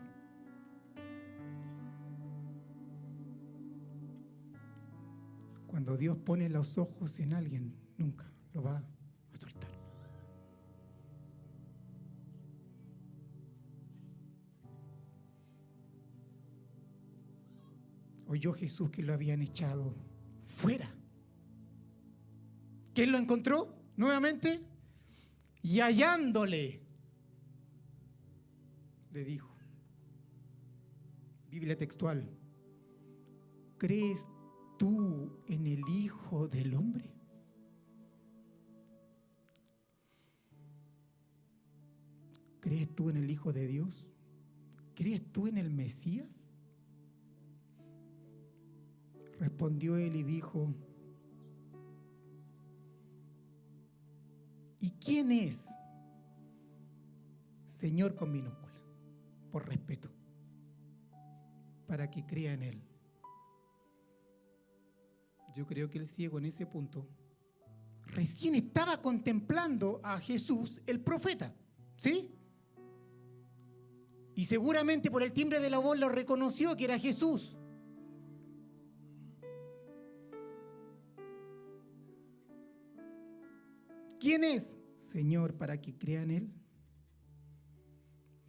[5.77, 8.25] Cuando Dios pone los ojos en alguien, nunca
[8.55, 9.71] lo va a soltar.
[18.27, 19.95] Oyó Jesús que lo habían echado
[20.47, 20.89] fuera.
[22.95, 23.77] ¿Quién lo encontró?
[23.97, 24.63] nuevamente
[25.61, 26.81] y hallándole,
[29.13, 29.55] le dijo,
[31.51, 32.31] Biblia textual,
[33.77, 34.27] ¿crees
[34.77, 37.11] tú en el Hijo del Hombre?
[42.61, 44.11] ¿Crees tú en el Hijo de Dios?
[44.95, 46.53] ¿Crees tú en el Mesías?
[49.39, 50.75] Respondió él y dijo,
[54.81, 55.69] ¿Y quién es?
[57.65, 58.81] Señor con minúscula,
[59.51, 60.09] por respeto,
[61.87, 62.86] para que crea en Él.
[65.57, 67.09] Yo creo que el ciego en ese punto
[68.05, 71.55] recién estaba contemplando a Jesús, el profeta,
[71.97, 72.31] ¿sí?
[74.35, 77.57] Y seguramente por el timbre de la voz lo reconoció que era Jesús.
[84.21, 86.53] ¿Quién es, Señor, para que crea en Él?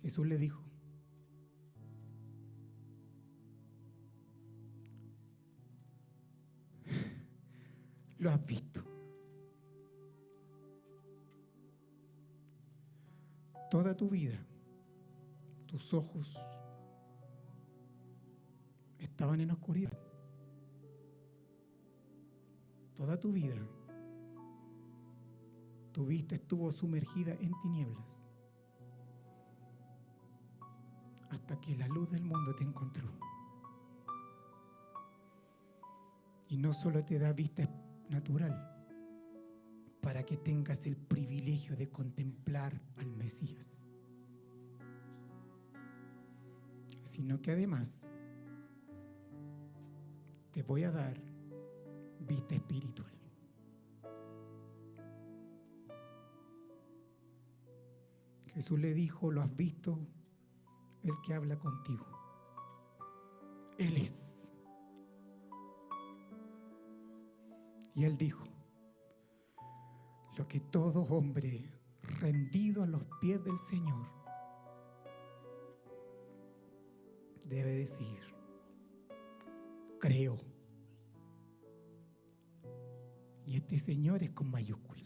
[0.01, 0.66] Jesús le dijo,
[8.19, 8.83] lo has visto.
[13.69, 14.37] Toda tu vida,
[15.65, 16.37] tus ojos
[18.97, 19.97] estaban en oscuridad.
[22.95, 23.55] Toda tu vida
[25.97, 28.21] tu vista estuvo sumergida en tinieblas
[31.31, 33.09] hasta que la luz del mundo te encontró.
[36.49, 37.67] Y no solo te da vista
[38.09, 38.85] natural,
[40.01, 43.81] para que tengas el privilegio de contemplar al Mesías,
[47.03, 48.05] sino que además
[50.51, 51.21] te voy a dar
[52.19, 53.11] vista espiritual.
[58.57, 59.99] Jesús le dijo, lo has visto,
[61.03, 62.07] el que habla contigo.
[63.77, 64.36] Él es.
[67.97, 68.45] Y él dijo,
[70.37, 71.67] lo que todo hombre
[72.21, 74.05] rendido a los pies del Señor
[77.49, 78.19] debe decir,
[79.99, 80.37] creo.
[83.47, 85.03] Y este Señor es con mayúscula.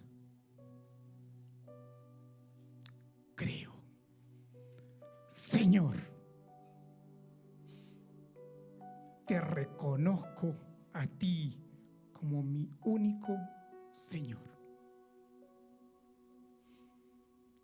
[3.35, 3.71] Creo.
[5.29, 5.95] Señor,
[9.25, 10.57] te reconozco
[10.91, 11.70] a ti
[12.21, 13.35] como mi único
[13.91, 14.39] Señor.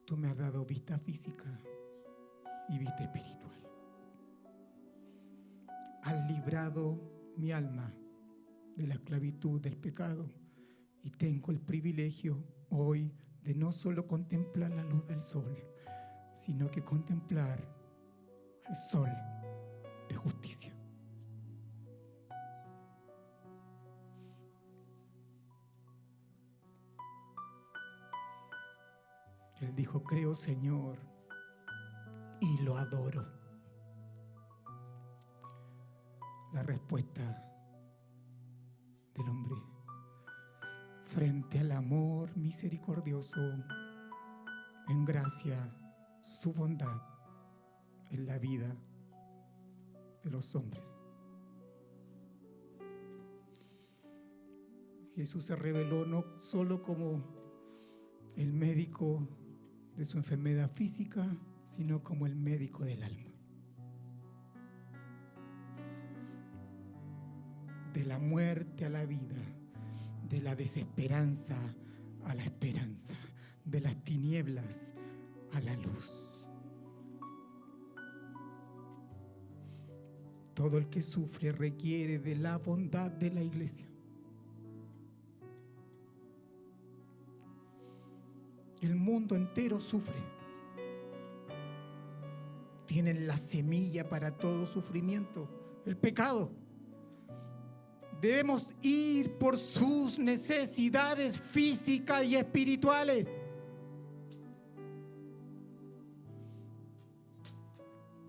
[0.03, 1.45] Tú me has dado vista física
[2.67, 3.55] y vista espiritual.
[6.01, 6.99] Has librado
[7.37, 7.93] mi alma
[8.75, 10.27] de la esclavitud del pecado
[11.03, 13.13] y tengo el privilegio hoy
[13.43, 15.55] de no solo contemplar la luz del sol,
[16.33, 17.59] sino que contemplar
[18.67, 19.09] el sol
[29.77, 30.97] dijo, creo Señor
[32.41, 33.23] y lo adoro.
[36.51, 37.43] La respuesta
[39.13, 39.61] del hombre
[41.05, 43.39] frente al amor misericordioso
[44.89, 45.71] en gracia,
[46.23, 46.99] su bondad
[48.09, 48.75] en la vida
[50.23, 50.97] de los hombres.
[55.15, 57.23] Jesús se reveló no solo como
[58.35, 59.27] el médico
[59.97, 61.27] de su enfermedad física,
[61.65, 63.31] sino como el médico del alma.
[67.93, 69.35] De la muerte a la vida,
[70.29, 71.57] de la desesperanza
[72.25, 73.15] a la esperanza,
[73.65, 74.93] de las tinieblas
[75.53, 76.11] a la luz.
[80.53, 83.86] Todo el que sufre requiere de la bondad de la iglesia.
[88.81, 90.21] El mundo entero sufre.
[92.85, 95.49] Tienen la semilla para todo sufrimiento,
[95.85, 96.51] el pecado.
[98.21, 103.29] Debemos ir por sus necesidades físicas y espirituales.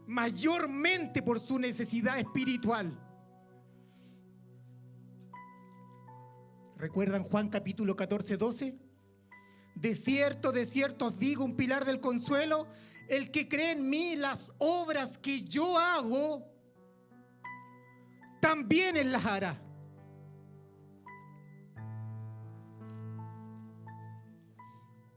[0.07, 2.99] Mayormente por su necesidad espiritual.
[6.77, 8.88] ¿Recuerdan Juan capítulo 14, 12?
[9.81, 12.67] De cierto, de cierto os digo, un pilar del consuelo,
[13.09, 16.45] el que cree en mí, las obras que yo hago,
[18.41, 19.63] también él las hará.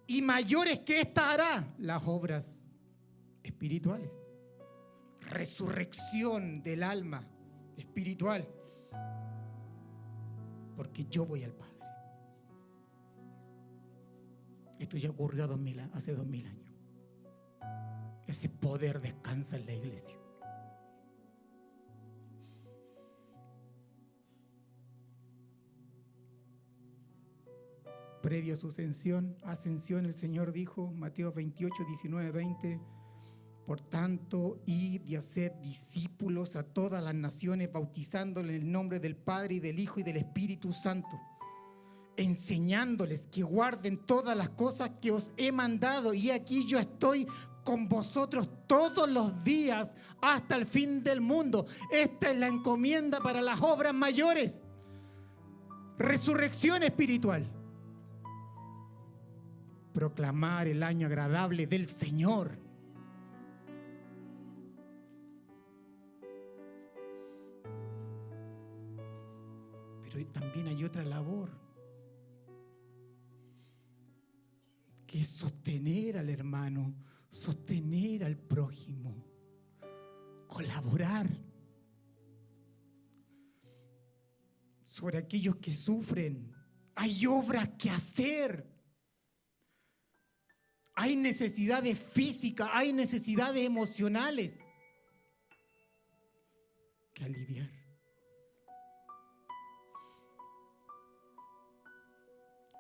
[0.06, 2.68] Y mayores que esta hará las obras
[3.42, 4.12] espirituales.
[5.22, 7.28] Resurrección del alma
[7.78, 8.48] espiritual.
[10.76, 11.71] Porque yo voy al Padre.
[14.82, 15.44] Esto ya ocurrió
[15.94, 16.74] hace dos mil años.
[18.26, 20.16] Ese poder descansa en la iglesia.
[28.24, 32.82] Previo a su ascensión, ascensión, el Señor dijo, Mateo 28, 19, 20,
[33.68, 39.16] por tanto, id y haced discípulos a todas las naciones, bautizándoles en el nombre del
[39.16, 41.20] Padre y del Hijo y del Espíritu Santo
[42.22, 46.14] enseñándoles que guarden todas las cosas que os he mandado.
[46.14, 47.28] Y aquí yo estoy
[47.64, 49.92] con vosotros todos los días
[50.22, 51.66] hasta el fin del mundo.
[51.92, 54.66] Esta es la encomienda para las obras mayores.
[55.98, 57.46] Resurrección espiritual.
[59.94, 62.58] Proclamar el año agradable del Señor.
[70.04, 71.61] Pero también hay otra labor
[75.12, 76.96] que es sostener al hermano,
[77.30, 79.28] sostener al prójimo,
[80.48, 81.28] colaborar
[84.88, 86.56] sobre aquellos que sufren.
[86.96, 88.66] Hay obras que hacer.
[90.94, 94.60] Hay necesidades físicas, hay necesidades emocionales
[97.14, 97.70] que aliviar.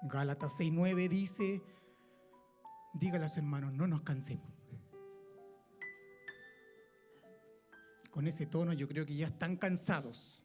[0.03, 1.61] Gálatas 6.9 dice,
[2.93, 4.51] dígale a su hermano, no nos cansemos.
[8.11, 10.43] Con ese tono yo creo que ya están cansados.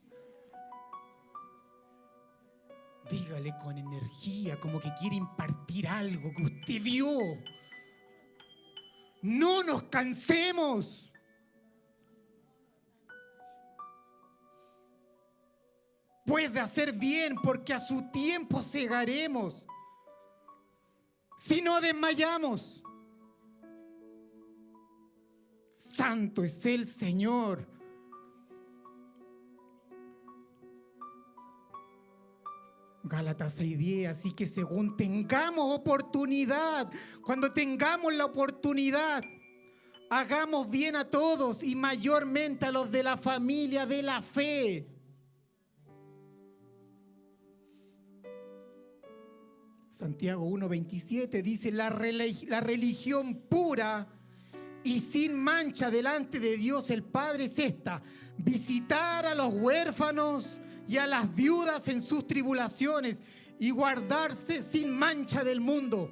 [3.11, 7.11] Dígale con energía, como que quiere impartir algo que usted vio.
[9.23, 11.13] No nos cansemos.
[16.25, 19.66] Puede hacer bien porque a su tiempo cegaremos.
[21.37, 22.83] Si no desmayamos.
[25.75, 27.67] Santo es el Señor.
[33.05, 36.91] Gálatas 6:10, así que según tengamos oportunidad,
[37.23, 39.23] cuando tengamos la oportunidad,
[40.11, 44.96] hagamos bien a todos y mayormente a los de la familia de la fe.
[49.97, 54.07] Santiago 1:27 dice, la, la religión pura
[54.85, 58.03] y sin mancha delante de Dios el Padre es esta,
[58.37, 63.23] visitar a los huérfanos y a las viudas en sus tribulaciones
[63.59, 66.11] y guardarse sin mancha del mundo.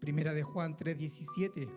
[0.00, 1.68] Primera de Juan 3:17.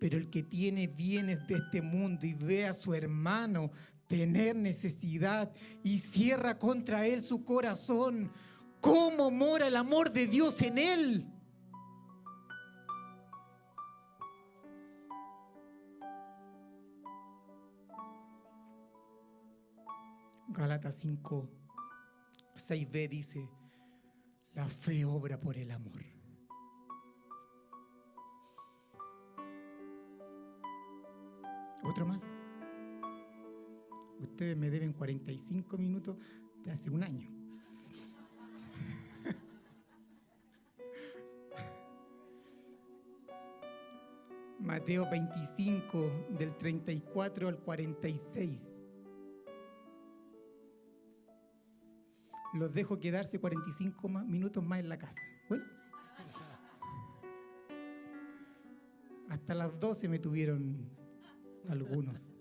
[0.00, 3.70] Pero el que tiene bienes de este mundo y ve a su hermano
[4.12, 5.50] tener necesidad
[5.82, 8.30] y cierra contra él su corazón,
[8.78, 11.26] ¿cómo mora el amor de Dios en él?
[20.48, 21.48] Gálatas 5,
[22.54, 23.48] 6b dice,
[24.52, 26.04] la fe obra por el amor.
[31.82, 32.41] ¿Otro más?
[34.22, 36.16] Ustedes me deben 45 minutos
[36.64, 37.28] de hace un año.
[44.60, 48.82] Mateo 25, del 34 al 46.
[52.52, 55.20] los dejo quedarse 45 minutos más en la casa.
[55.48, 55.64] Bueno.
[59.28, 60.90] Hasta las 12 me tuvieron
[61.68, 62.31] algunos.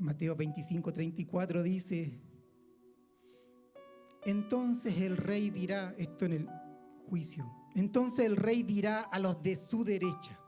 [0.00, 2.20] Mateo 25, 34 dice,
[4.24, 6.48] entonces el rey dirá, esto en el
[7.08, 10.38] juicio, entonces el rey dirá a los de su derecha,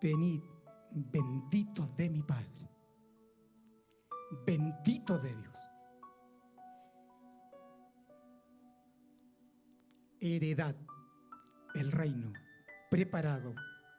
[0.00, 0.40] venid,
[0.90, 2.54] benditos de mi Padre
[4.44, 5.54] bendito de Dios.
[10.20, 10.74] Heredad,
[11.74, 12.32] el reino
[12.90, 13.54] preparado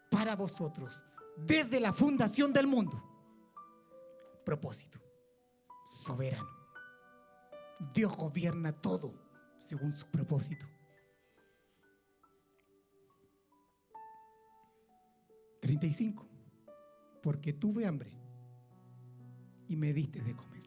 [0.09, 1.03] para vosotros
[1.37, 3.14] desde la fundación del mundo.
[4.45, 4.99] Propósito,
[5.83, 6.47] soberano.
[7.93, 9.13] Dios gobierna todo
[9.59, 10.67] según su propósito.
[15.61, 16.27] 35.
[17.23, 18.11] Porque tuve hambre
[19.67, 20.63] y me diste de comer.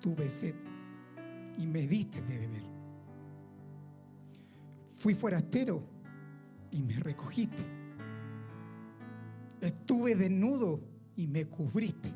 [0.00, 0.54] Tuve sed
[1.58, 2.62] y me diste de beber.
[4.96, 5.82] Fui forastero
[6.70, 7.77] y me recogiste.
[9.60, 10.80] Estuve desnudo
[11.16, 12.12] y me cubriste.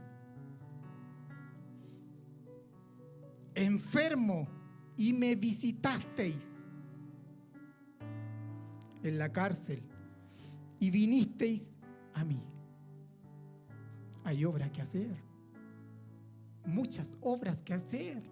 [3.55, 4.49] Enfermo
[4.97, 6.65] y me visitasteis.
[9.03, 9.83] En la cárcel
[10.79, 11.73] y vinisteis
[12.15, 12.41] a mí
[14.25, 15.17] hay obra que hacer.
[16.65, 18.23] Muchas obras que hacer.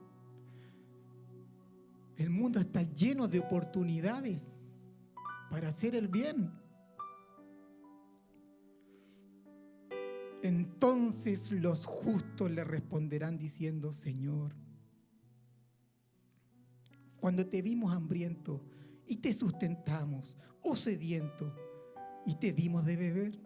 [2.16, 4.95] El mundo está lleno de oportunidades
[5.51, 6.53] para hacer el bien.
[10.43, 14.55] Entonces los justos le responderán diciendo, Señor,
[17.21, 18.62] cuando te vimos hambriento
[19.07, 21.55] y te sustentamos, o sediento,
[22.27, 23.39] y te dimos de beber.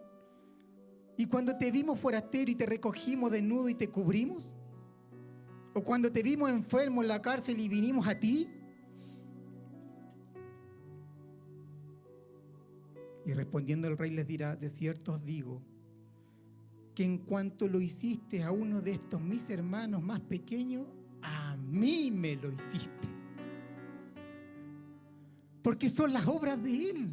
[1.17, 4.55] Y cuando te vimos forastero y te recogimos desnudo y te cubrimos.
[5.73, 8.49] O cuando te vimos enfermo en la cárcel y vinimos a ti.
[13.25, 15.61] Y respondiendo el rey les dirá, de cierto os digo,
[16.95, 20.87] que en cuanto lo hiciste a uno de estos mis hermanos más pequeños,
[21.21, 23.07] a mí me lo hiciste.
[25.61, 27.09] Porque son las obras de Él.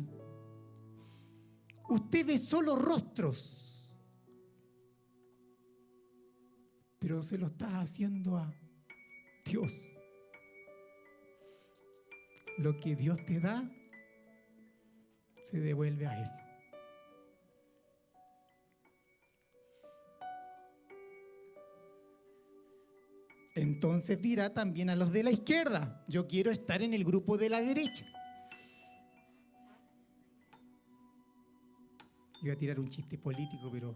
[1.89, 3.63] Usted ve solo rostros
[7.03, 8.55] pero se lo estás haciendo a
[9.45, 9.73] Dios.
[12.59, 13.69] Lo que Dios te da,
[15.45, 16.42] se devuelve a Él.
[23.55, 27.51] Entonces dirá también a los de la izquierda, yo quiero estar en el grupo de
[27.51, 28.07] la derecha.
[32.43, 33.95] Iba a tirar un chiste político, pero...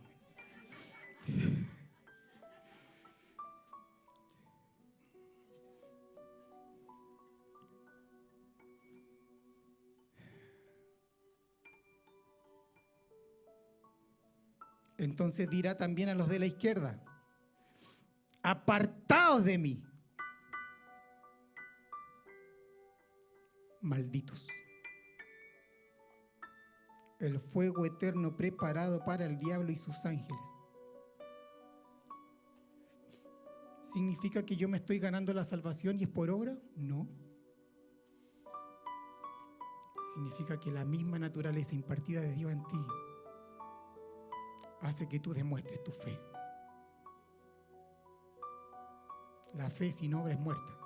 [14.99, 17.06] Entonces dirá también a los de la izquierda,
[18.47, 19.83] apartaos de mí,
[23.81, 24.47] malditos.
[27.19, 30.41] El fuego eterno preparado para el diablo y sus ángeles.
[33.83, 36.57] ¿Significa que yo me estoy ganando la salvación y es por obra?
[36.77, 37.09] No.
[40.15, 42.79] Significa que la misma naturaleza impartida de Dios en ti
[44.83, 46.36] hace que tú demuestres tu fe.
[49.57, 50.79] La fe sin obra es muerta.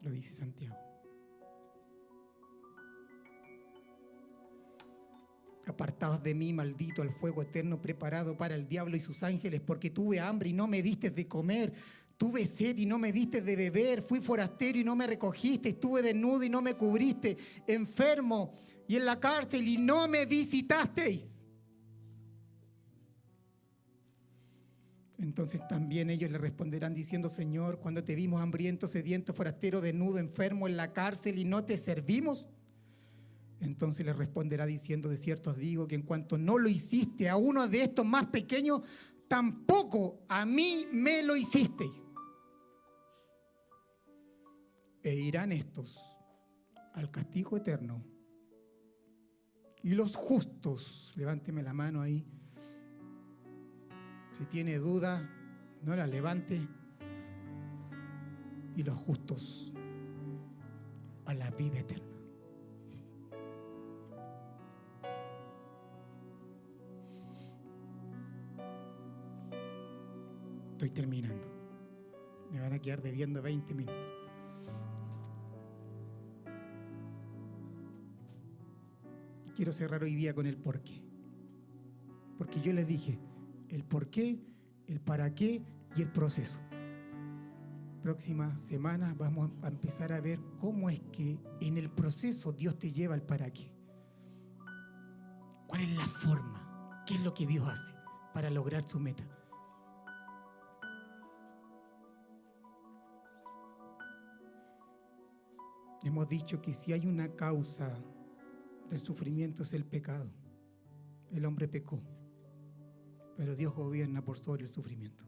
[0.00, 0.76] Lo dice Santiago.
[5.66, 9.88] Apartados de mí, maldito, al fuego eterno preparado para el diablo y sus ángeles, porque
[9.88, 11.72] tuve hambre y no me diste de comer,
[12.16, 16.00] Tuve sed y no me diste de beber, fui forastero y no me recogiste, estuve
[16.00, 17.36] desnudo y no me cubriste,
[17.66, 18.54] enfermo
[18.86, 21.33] y en la cárcel y no me visitasteis.
[25.18, 30.66] Entonces también ellos le responderán diciendo, Señor, cuando te vimos hambriento, sediento, forastero, desnudo, enfermo
[30.66, 32.46] en la cárcel y no te servimos.
[33.60, 37.36] Entonces le responderá diciendo, de cierto os digo que en cuanto no lo hiciste a
[37.36, 38.82] uno de estos más pequeños,
[39.28, 41.92] tampoco a mí me lo hicisteis.
[45.02, 45.96] E irán estos
[46.94, 48.02] al castigo eterno.
[49.82, 52.26] Y los justos, levánteme la mano ahí.
[54.38, 55.28] Si tiene duda,
[55.82, 56.66] no la levante.
[58.76, 59.72] Y los justos
[61.26, 62.04] a la vida eterna.
[70.72, 71.46] Estoy terminando.
[72.50, 74.14] Me van a quedar debiendo 20 minutos.
[79.54, 81.00] quiero cerrar hoy día con el por qué.
[82.36, 83.18] Porque yo les dije
[83.68, 84.38] el por qué,
[84.86, 85.62] el para qué
[85.96, 86.60] y el proceso.
[88.02, 92.92] Próximas semanas vamos a empezar a ver cómo es que en el proceso Dios te
[92.92, 93.70] lleva al para qué.
[95.66, 97.02] ¿Cuál es la forma?
[97.06, 97.94] ¿Qué es lo que Dios hace
[98.32, 99.24] para lograr su meta?
[106.04, 107.90] Hemos dicho que si hay una causa
[108.90, 110.30] del sufrimiento es el pecado.
[111.30, 112.02] El hombre pecó,
[113.36, 115.24] pero Dios gobierna por sobre el sufrimiento.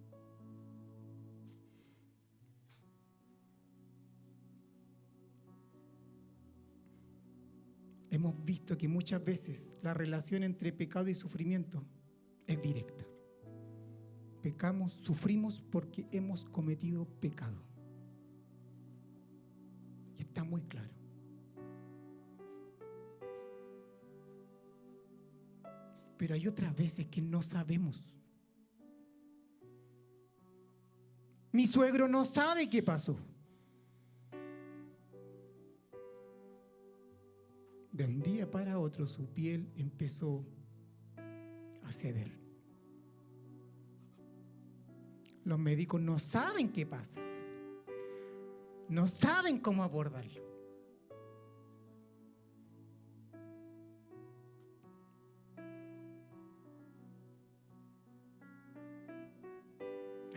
[8.11, 11.85] Hemos visto que muchas veces la relación entre pecado y sufrimiento
[12.47, 13.05] es directa.
[14.43, 17.63] Pecamos, sufrimos porque hemos cometido pecado.
[20.17, 20.96] Y está muy claro.
[26.17, 28.17] Pero hay otras veces que no sabemos.
[31.53, 33.19] Mi suegro no sabe qué pasó.
[37.93, 40.45] De un día para otro su piel empezó
[41.85, 42.31] a ceder.
[45.45, 47.21] Los médicos no saben qué pasa.
[48.89, 50.43] No saben cómo abordarlo.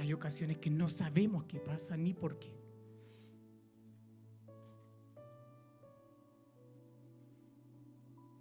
[0.10, 2.52] Hay ocasiones que no sabemos qué pasa ni por qué.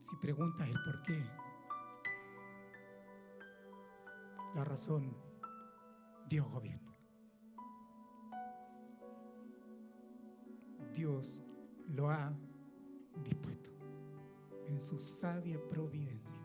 [0.03, 1.23] Si preguntas el por qué,
[4.55, 5.15] la razón,
[6.27, 6.97] Dios gobierna.
[10.95, 11.45] Dios
[11.87, 12.33] lo ha
[13.23, 13.73] dispuesto
[14.69, 16.38] en su sabia providencia.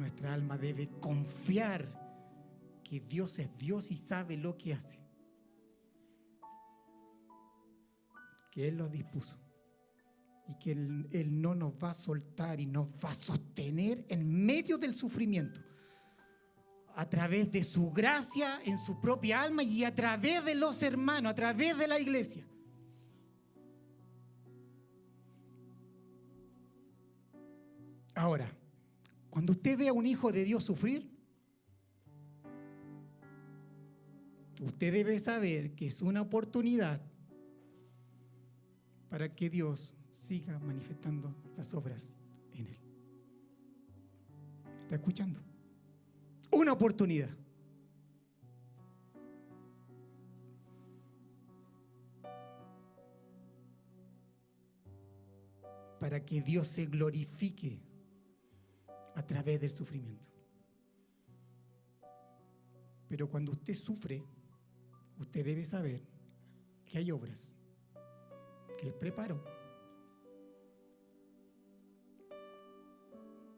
[0.00, 1.86] Nuestra alma debe confiar
[2.82, 4.98] que Dios es Dios y sabe lo que hace.
[8.50, 9.36] Que Él lo dispuso.
[10.48, 14.44] Y que él, él, no nos va a soltar y nos va a sostener en
[14.44, 15.60] medio del sufrimiento.
[16.96, 21.30] a través de su gracia en su propia alma y a través de los hermanos,
[21.30, 22.44] a través de la iglesia.
[28.14, 28.59] Ahora,
[29.30, 31.08] cuando usted ve a un hijo de Dios sufrir,
[34.60, 37.00] usted debe saber que es una oportunidad
[39.08, 42.16] para que Dios siga manifestando las obras
[42.52, 42.78] en él.
[44.82, 45.40] ¿Está escuchando?
[46.50, 47.30] Una oportunidad.
[56.00, 57.89] Para que Dios se glorifique
[59.20, 60.32] a través del sufrimiento.
[63.06, 64.24] Pero cuando usted sufre,
[65.18, 66.02] usted debe saber
[66.86, 67.54] que hay obras
[68.78, 69.44] que Él preparó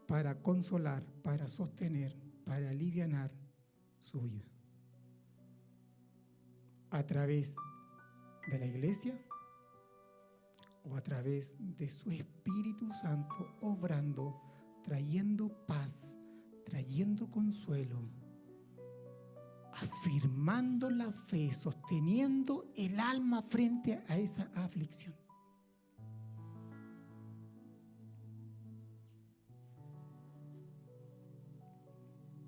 [0.09, 2.12] para consolar, para sostener,
[2.44, 3.30] para aliviar
[4.01, 4.51] su vida.
[6.90, 7.55] A través
[8.51, 9.16] de la iglesia
[10.82, 14.52] o a través de su Espíritu Santo obrando,
[14.83, 16.17] trayendo paz,
[16.65, 17.99] trayendo consuelo,
[19.73, 25.15] afirmando la fe, sosteniendo el alma frente a esa aflicción.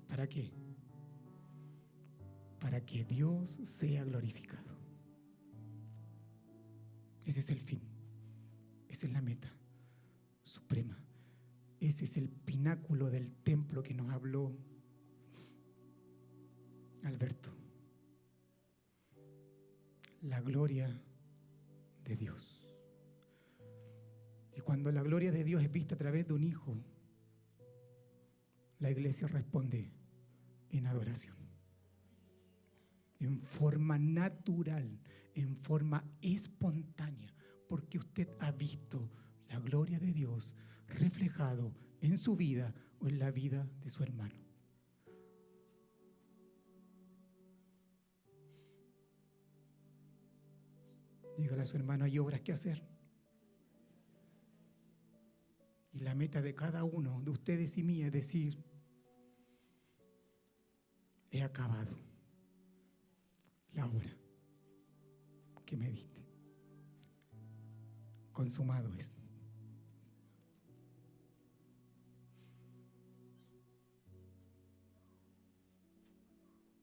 [0.07, 0.49] ¿Para qué?
[2.59, 4.75] Para que Dios sea glorificado.
[7.25, 7.81] Ese es el fin.
[8.87, 9.51] Esa es la meta
[10.45, 11.04] suprema.
[11.85, 14.51] Ese es el pináculo del templo que nos habló
[17.03, 17.51] Alberto.
[20.23, 20.89] La gloria
[22.03, 22.67] de Dios.
[24.57, 26.75] Y cuando la gloria de Dios es vista a través de un hijo,
[28.79, 29.91] la iglesia responde,
[30.71, 31.37] en adoración.
[33.19, 34.99] En forma natural,
[35.35, 37.31] en forma espontánea,
[37.67, 39.07] porque usted ha visto
[39.49, 40.55] la gloria de Dios
[40.87, 44.35] reflejado en su vida o en la vida de su hermano.
[51.37, 52.81] Dígale a su hermano, hay obras que hacer.
[55.91, 58.63] Y la meta de cada uno de ustedes y mía es decir,
[61.29, 61.97] he acabado
[63.73, 64.15] la obra
[65.65, 66.23] que me diste.
[68.31, 69.14] Consumado es.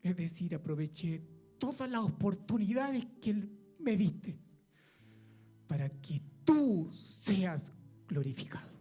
[0.02, 1.22] Es decir, aproveché
[1.58, 3.48] todas las oportunidades que
[3.78, 4.36] me diste
[5.68, 7.72] para que tú seas
[8.08, 8.72] glorificado.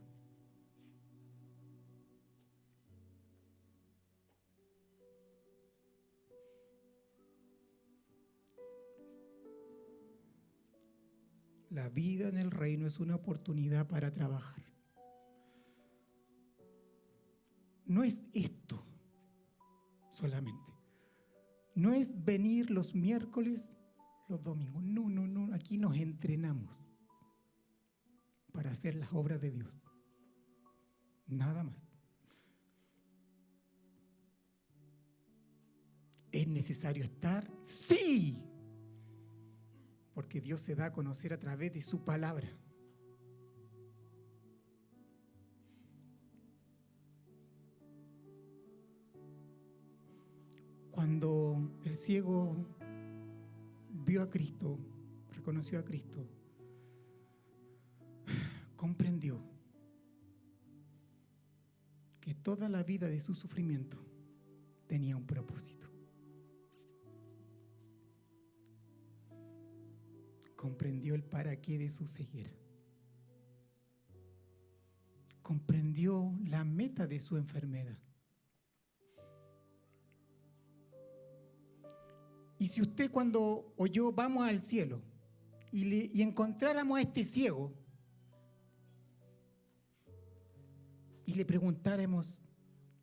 [11.69, 14.61] La vida en el reino es una oportunidad para trabajar.
[17.85, 18.83] No es esto
[20.11, 20.70] solamente.
[21.75, 23.69] No es venir los miércoles,
[24.27, 24.83] los domingos.
[24.83, 25.53] No, no, no.
[25.53, 26.93] Aquí nos entrenamos
[28.51, 29.81] para hacer las obras de Dios.
[31.27, 31.75] Nada más.
[36.31, 37.49] ¿Es necesario estar?
[37.61, 38.47] Sí
[40.13, 42.47] porque Dios se da a conocer a través de su palabra.
[51.01, 52.55] Cuando el ciego
[54.05, 54.77] vio a Cristo,
[55.31, 56.23] reconoció a Cristo,
[58.75, 59.41] comprendió
[62.19, 63.97] que toda la vida de su sufrimiento
[64.85, 65.87] tenía un propósito.
[70.55, 72.53] comprendió el para qué de su ceguera.
[75.41, 77.97] Comprendió la meta de su enfermedad.
[82.61, 85.01] Y si usted cuando o yo vamos al cielo
[85.71, 87.73] y, y encontráramos a este ciego
[91.25, 92.37] y le preguntáramos,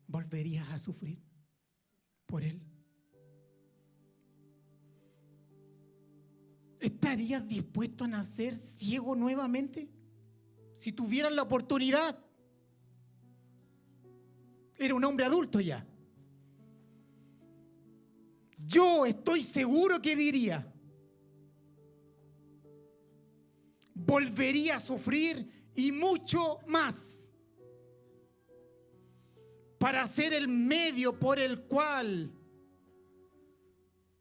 [0.07, 1.21] ¿volverías a sufrir
[2.25, 2.61] por él?
[6.79, 9.89] ¿Estarías dispuesto a nacer ciego nuevamente?
[10.77, 12.17] Si tuvieras la oportunidad.
[14.77, 15.85] Era un hombre adulto ya.
[18.69, 20.71] Yo estoy seguro que diría,
[23.95, 27.19] volvería a sufrir y mucho más.
[29.79, 32.31] para ser el medio por el cual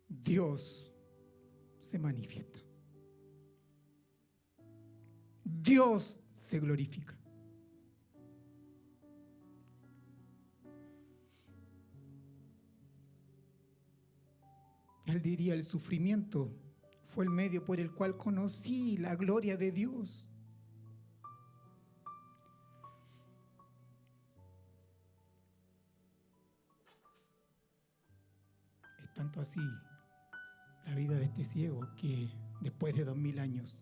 [0.09, 0.95] Dios
[1.83, 2.61] se manifiesta.
[5.45, 7.19] Dios se glorifica.
[15.09, 16.55] Él diría, el sufrimiento
[17.07, 20.27] fue el medio por el cual conocí la gloria de Dios.
[29.03, 29.61] Es tanto así
[30.85, 32.29] la vida de este ciego que
[32.61, 33.79] después de dos mil años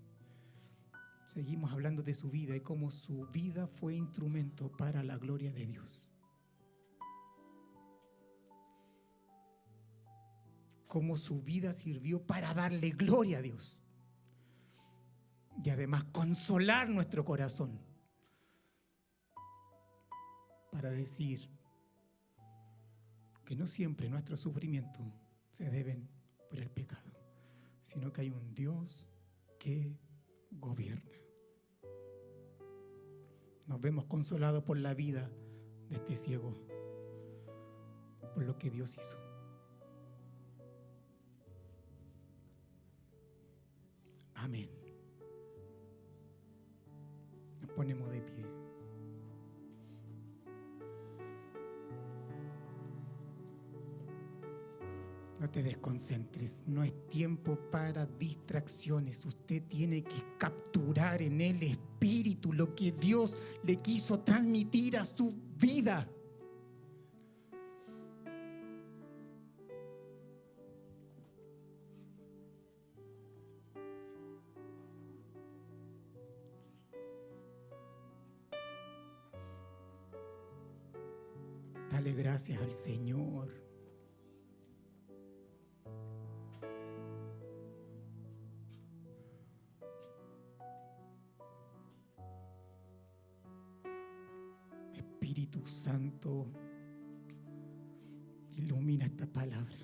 [1.26, 5.66] seguimos hablando de su vida y cómo su vida fue instrumento para la gloria de
[5.66, 6.05] Dios.
[10.86, 13.78] Cómo su vida sirvió para darle gloria a Dios.
[15.62, 17.80] Y además consolar nuestro corazón.
[20.70, 21.48] Para decir
[23.44, 25.06] que no siempre nuestros sufrimientos
[25.50, 26.08] se deben
[26.50, 27.10] por el pecado,
[27.82, 29.06] sino que hay un Dios
[29.58, 29.96] que
[30.50, 31.10] gobierna.
[33.66, 35.30] Nos vemos consolados por la vida
[35.88, 36.54] de este ciego,
[38.34, 39.25] por lo que Dios hizo.
[44.46, 44.68] Amén.
[47.60, 48.44] Nos ponemos de pie.
[55.40, 59.26] No te desconcentres, no es tiempo para distracciones.
[59.26, 65.34] Usted tiene que capturar en el espíritu lo que Dios le quiso transmitir a su
[65.58, 66.06] vida.
[82.54, 83.50] Al Señor.
[94.94, 96.46] Espíritu Santo,
[98.54, 99.76] ilumina esta palabra.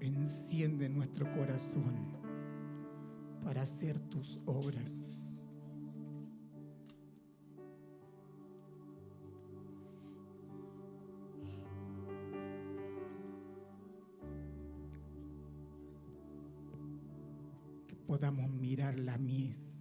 [0.00, 2.15] Enciende nuestro corazón
[3.66, 4.92] hacer tus obras.
[17.88, 19.78] Que podamos mirar la mies,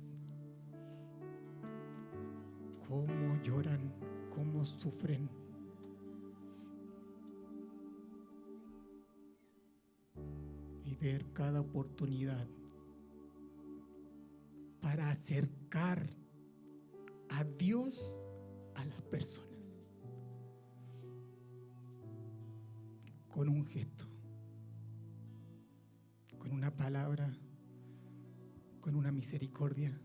[2.90, 3.94] cómo lloran,
[4.34, 5.30] cómo sufren.
[10.84, 12.48] Y ver cada oportunidad
[15.26, 16.08] acercar
[17.30, 18.14] a Dios
[18.76, 19.76] a las personas.
[23.34, 24.06] Con un gesto,
[26.38, 27.36] con una palabra,
[28.80, 30.00] con una misericordia